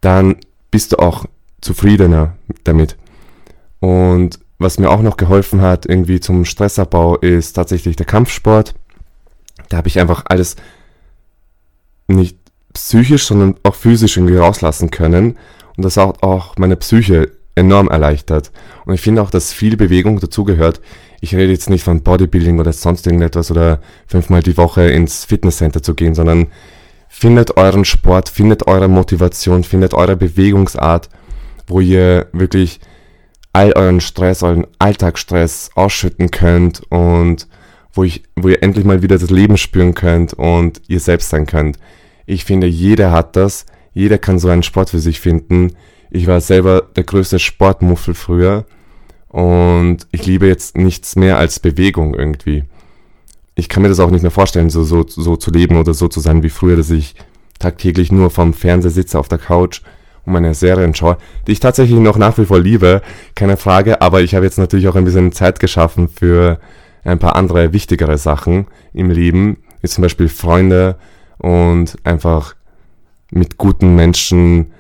dann 0.02 0.36
bist 0.70 0.94
du 0.94 0.98
auch 0.98 1.26
zufriedener 1.62 2.36
damit. 2.64 2.98
Und 3.80 4.40
was 4.60 4.78
mir 4.78 4.90
auch 4.90 5.02
noch 5.02 5.18
geholfen 5.18 5.62
hat, 5.62 5.88
irgendwie 5.88 6.20
zum 6.20 6.46
Stressabbau, 6.46 7.18
ist 7.18 7.54
tatsächlich 7.54 7.96
der 7.96 8.06
Kampfsport. 8.06 8.76
Da 9.70 9.78
habe 9.78 9.88
ich 9.88 10.00
einfach 10.00 10.24
alles 10.28 10.56
nicht 12.08 12.38
psychisch, 12.74 13.26
sondern 13.26 13.56
auch 13.64 13.76
physisch 13.76 14.18
irgendwie 14.18 14.38
rauslassen 14.38 14.92
können. 14.92 15.38
Und 15.78 15.86
das 15.86 15.98
hat 15.98 16.24
auch 16.24 16.58
meine 16.58 16.76
Psyche 16.76 17.32
enorm 17.56 17.90
erleichtert. 17.90 18.52
Und 18.86 18.94
ich 18.94 19.02
finde 19.02 19.22
auch, 19.22 19.30
dass 19.30 19.54
viel 19.54 19.78
Bewegung 19.78 20.20
dazugehört. 20.20 20.82
Ich 21.20 21.36
rede 21.36 21.52
jetzt 21.52 21.70
nicht 21.70 21.84
von 21.84 22.02
Bodybuilding 22.02 22.60
oder 22.60 22.74
sonst 22.74 23.06
irgendetwas 23.06 23.52
oder 23.52 23.80
fünfmal 24.08 24.42
die 24.42 24.58
Woche 24.58 24.90
ins 24.90 25.26
Fitnesscenter 25.26 25.84
zu 25.84 25.94
gehen, 25.94 26.16
sondern 26.16 26.48
findet 27.08 27.58
euren 27.58 27.86
Sport, 27.86 28.30
findet 28.30 28.68
eure 28.68 28.88
Motivation, 28.88 29.64
findet 29.64 29.94
eure 29.94 30.16
Bewegungsart, 30.16 31.10
wo 31.68 31.80
ihr 31.80 32.28
wirklich 32.32 32.80
all 33.54 33.74
euren 33.74 34.02
Stress, 34.02 34.44
euren 34.44 34.66
Alltagsstress 34.80 35.72
ausschütten 35.76 36.32
könnt 36.32 36.82
und 36.90 37.48
wo, 37.94 38.04
ich, 38.04 38.24
wo 38.36 38.48
ihr 38.48 38.64
endlich 38.64 38.86
mal 38.86 39.02
wieder 39.02 39.18
das 39.18 39.30
Leben 39.30 39.58
spüren 39.58 39.94
könnt 39.94 40.34
und 40.34 40.82
ihr 40.88 41.02
selbst 41.02 41.30
sein 41.30 41.46
könnt. 41.46 41.78
Ich 42.32 42.46
finde, 42.46 42.66
jeder 42.66 43.12
hat 43.12 43.36
das, 43.36 43.66
jeder 43.94 44.18
kann 44.18 44.40
so 44.40 44.48
einen 44.48 44.64
Sport 44.64 44.92
für 44.92 45.00
sich 45.00 45.20
finden. 45.20 45.74
Ich 46.12 46.28
war 46.28 46.40
selber 46.40 46.84
der 46.96 47.04
größte 47.04 47.40
Sportmuffel 47.40 48.14
früher 48.14 48.64
und 49.28 50.08
ich 50.14 50.26
liebe 50.26 50.48
jetzt 50.48 50.78
nichts 50.78 51.18
mehr 51.18 51.38
als 51.38 51.60
Bewegung 51.60 52.14
irgendwie. 52.14 52.64
Ich 53.56 53.68
kann 53.68 53.84
mir 53.84 53.90
das 53.90 54.00
auch 54.00 54.12
nicht 54.12 54.22
mehr 54.22 54.32
vorstellen, 54.32 54.70
so, 54.70 54.86
so, 54.86 55.06
so 55.06 55.36
zu 55.36 55.52
leben 55.52 55.76
oder 55.76 55.94
so 55.94 56.08
zu 56.08 56.22
sein 56.22 56.42
wie 56.42 56.50
früher, 56.50 56.78
dass 56.78 56.90
ich 56.90 57.16
tagtäglich 57.60 58.14
nur 58.14 58.30
vom 58.30 58.54
Fernseher 58.54 58.92
sitze 58.92 59.20
auf 59.20 59.28
der 59.28 59.38
Couch 59.38 59.82
und 60.26 60.32
meine 60.32 60.54
Serien 60.54 60.96
schaue, 60.96 61.18
die 61.48 61.52
ich 61.52 61.60
tatsächlich 61.60 62.00
noch 62.00 62.18
nach 62.18 62.38
wie 62.38 62.46
vor 62.46 62.62
liebe, 62.62 63.02
keine 63.36 63.58
Frage, 63.58 64.02
aber 64.02 64.22
ich 64.22 64.36
habe 64.36 64.46
jetzt 64.46 64.58
natürlich 64.58 64.88
auch 64.88 64.96
ein 64.96 65.04
bisschen 65.04 65.34
Zeit 65.34 65.60
geschaffen 65.60 66.08
für 66.08 66.62
ein 67.04 67.20
paar 67.20 67.36
andere 67.36 67.74
wichtigere 67.74 68.18
Sachen 68.18 68.68
im 68.94 69.10
Leben, 69.12 69.58
wie 69.82 69.90
zum 69.90 70.02
Beispiel 70.02 70.30
Freunde 70.30 70.96
und 71.42 71.98
einfach 72.04 72.56
mit 73.32 73.58
guten 73.58 73.96
Menschen 73.96 74.72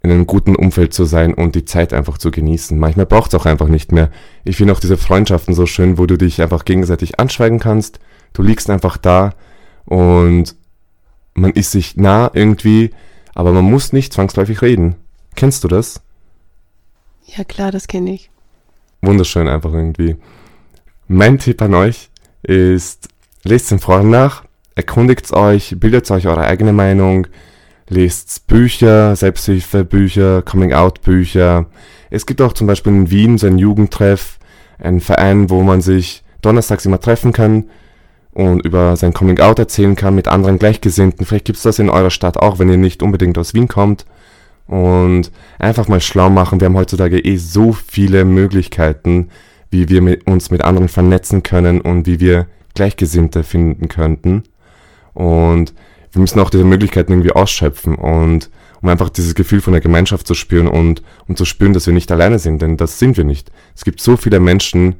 in 0.00 0.10
einem 0.10 0.26
guten 0.26 0.56
Umfeld 0.56 0.94
zu 0.94 1.04
sein 1.04 1.34
und 1.34 1.54
die 1.54 1.64
Zeit 1.64 1.92
einfach 1.92 2.18
zu 2.18 2.30
genießen. 2.30 2.78
Manchmal 2.78 3.06
braucht 3.06 3.34
es 3.34 3.40
auch 3.40 3.46
einfach 3.46 3.68
nicht 3.68 3.92
mehr. 3.92 4.10
Ich 4.44 4.56
finde 4.56 4.72
auch 4.72 4.80
diese 4.80 4.96
Freundschaften 4.96 5.54
so 5.54 5.66
schön, 5.66 5.98
wo 5.98 6.06
du 6.06 6.16
dich 6.16 6.40
einfach 6.40 6.64
gegenseitig 6.64 7.18
anschweigen 7.20 7.58
kannst. 7.58 7.98
Du 8.32 8.42
liegst 8.42 8.70
einfach 8.70 8.96
da 8.96 9.34
und 9.84 10.54
man 11.34 11.52
ist 11.52 11.72
sich 11.72 11.96
nah 11.96 12.30
irgendwie, 12.32 12.90
aber 13.34 13.52
man 13.52 13.64
muss 13.64 13.92
nicht 13.92 14.12
zwangsläufig 14.12 14.62
reden. 14.62 14.96
Kennst 15.34 15.64
du 15.64 15.68
das? 15.68 16.00
Ja 17.26 17.44
klar, 17.44 17.72
das 17.72 17.88
kenne 17.88 18.14
ich. 18.14 18.30
Wunderschön 19.02 19.48
einfach 19.48 19.72
irgendwie. 19.72 20.16
Mein 21.08 21.38
Tipp 21.38 21.60
an 21.60 21.74
euch 21.74 22.10
ist, 22.42 23.08
lest 23.42 23.70
den 23.70 23.78
Foren 23.78 24.10
nach, 24.10 24.44
erkundigt 24.78 25.32
euch, 25.32 25.74
bildet 25.78 26.08
euch 26.12 26.28
eure 26.28 26.46
eigene 26.46 26.72
Meinung, 26.72 27.26
lest 27.88 28.46
Bücher, 28.46 29.16
Selbsthilfebücher, 29.16 30.42
Coming-out-Bücher. 30.42 31.66
Es 32.10 32.26
gibt 32.26 32.40
auch 32.40 32.52
zum 32.52 32.68
Beispiel 32.68 32.92
in 32.92 33.10
Wien 33.10 33.38
so 33.38 33.48
ein 33.48 33.58
Jugendtreff, 33.58 34.38
ein 34.78 35.00
Verein, 35.00 35.50
wo 35.50 35.62
man 35.62 35.80
sich 35.80 36.22
donnerstags 36.42 36.86
immer 36.86 37.00
treffen 37.00 37.32
kann 37.32 37.64
und 38.32 38.64
über 38.64 38.94
sein 38.94 39.12
Coming-out 39.12 39.58
erzählen 39.58 39.96
kann 39.96 40.14
mit 40.14 40.28
anderen 40.28 40.60
Gleichgesinnten. 40.60 41.26
Vielleicht 41.26 41.46
gibt's 41.46 41.62
das 41.62 41.80
in 41.80 41.90
eurer 41.90 42.10
Stadt 42.10 42.36
auch, 42.36 42.60
wenn 42.60 42.70
ihr 42.70 42.76
nicht 42.76 43.02
unbedingt 43.02 43.36
aus 43.36 43.54
Wien 43.54 43.66
kommt. 43.66 44.06
Und 44.68 45.32
einfach 45.58 45.88
mal 45.88 46.00
schlau 46.00 46.30
machen. 46.30 46.60
Wir 46.60 46.66
haben 46.66 46.76
heutzutage 46.76 47.18
eh 47.18 47.36
so 47.36 47.72
viele 47.72 48.24
Möglichkeiten, 48.24 49.30
wie 49.70 49.88
wir 49.88 50.02
mit 50.02 50.28
uns 50.28 50.52
mit 50.52 50.62
anderen 50.62 50.88
vernetzen 50.88 51.42
können 51.42 51.80
und 51.80 52.06
wie 52.06 52.20
wir 52.20 52.46
Gleichgesinnte 52.74 53.42
finden 53.42 53.88
könnten. 53.88 54.44
Und 55.18 55.74
wir 56.12 56.20
müssen 56.20 56.38
auch 56.38 56.48
diese 56.48 56.62
Möglichkeiten 56.62 57.10
irgendwie 57.10 57.32
ausschöpfen 57.32 57.96
und 57.96 58.50
um 58.80 58.88
einfach 58.88 59.08
dieses 59.08 59.34
Gefühl 59.34 59.60
von 59.60 59.72
der 59.72 59.82
Gemeinschaft 59.82 60.28
zu 60.28 60.34
spüren 60.34 60.68
und 60.68 61.02
um 61.26 61.34
zu 61.34 61.44
spüren, 61.44 61.72
dass 61.72 61.86
wir 61.86 61.92
nicht 61.92 62.12
alleine 62.12 62.38
sind, 62.38 62.62
denn 62.62 62.76
das 62.76 63.00
sind 63.00 63.16
wir 63.16 63.24
nicht. 63.24 63.50
Es 63.74 63.84
gibt 63.84 64.00
so 64.00 64.16
viele 64.16 64.38
Menschen, 64.38 64.94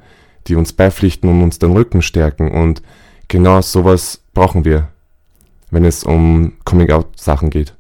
die 0.48 0.57
uns 0.57 0.72
beipflichten 0.72 1.31
und 1.31 1.40
uns 1.40 1.61
den 1.61 1.70
Rücken 1.70 2.02
stärken 2.02 2.50
und 2.50 2.83
genau 3.28 3.62
sowas 3.62 4.22
brauchen 4.35 4.64
wir, 4.64 4.88
wenn 5.70 5.85
es 5.85 6.02
um 6.02 6.54
Coming-out-Sachen 6.64 7.50
geht. 7.50 7.74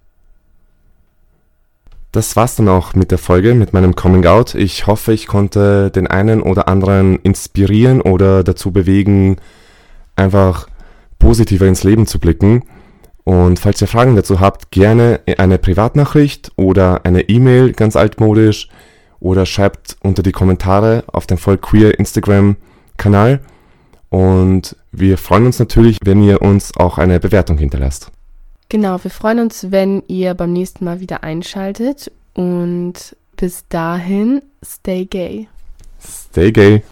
Das 2.12 2.36
war's 2.36 2.54
dann 2.54 2.68
auch 2.68 2.94
mit 2.94 3.10
der 3.10 3.18
Folge, 3.18 3.54
mit 3.54 3.72
meinem 3.72 3.96
Coming 3.96 4.26
Out. 4.26 4.54
Ich 4.54 4.86
hoffe, 4.86 5.12
ich 5.12 5.26
konnte 5.26 5.90
den 5.90 6.06
einen 6.06 6.40
oder 6.40 6.68
anderen 6.68 7.18
inspirieren 7.18 8.00
oder 8.00 8.44
dazu 8.44 8.70
bewegen, 8.70 9.38
einfach 10.14 10.67
positiver 11.18 11.66
ins 11.66 11.84
Leben 11.84 12.06
zu 12.06 12.18
blicken. 12.18 12.62
Und 13.24 13.58
falls 13.58 13.80
ihr 13.80 13.88
Fragen 13.88 14.16
dazu 14.16 14.40
habt, 14.40 14.70
gerne 14.70 15.20
eine 15.36 15.58
Privatnachricht 15.58 16.52
oder 16.56 17.04
eine 17.04 17.28
E-Mail, 17.28 17.72
ganz 17.72 17.94
altmodisch, 17.96 18.68
oder 19.20 19.46
schreibt 19.46 19.96
unter 20.00 20.22
die 20.22 20.32
Kommentare 20.32 21.04
auf 21.08 21.26
dem 21.26 21.38
Voll 21.38 21.58
Queer 21.58 21.98
Instagram-Kanal. 21.98 23.40
Und 24.10 24.76
wir 24.92 25.18
freuen 25.18 25.46
uns 25.46 25.58
natürlich, 25.58 25.98
wenn 26.04 26.22
ihr 26.22 26.40
uns 26.40 26.76
auch 26.76 26.98
eine 26.98 27.20
Bewertung 27.20 27.58
hinterlasst. 27.58 28.10
Genau, 28.70 29.02
wir 29.02 29.10
freuen 29.10 29.40
uns, 29.40 29.70
wenn 29.70 30.02
ihr 30.08 30.34
beim 30.34 30.52
nächsten 30.52 30.84
Mal 30.84 31.00
wieder 31.00 31.24
einschaltet. 31.24 32.10
Und 32.34 33.16
bis 33.36 33.64
dahin, 33.68 34.42
stay 34.64 35.04
gay. 35.04 35.48
Stay 36.00 36.52
gay. 36.52 36.82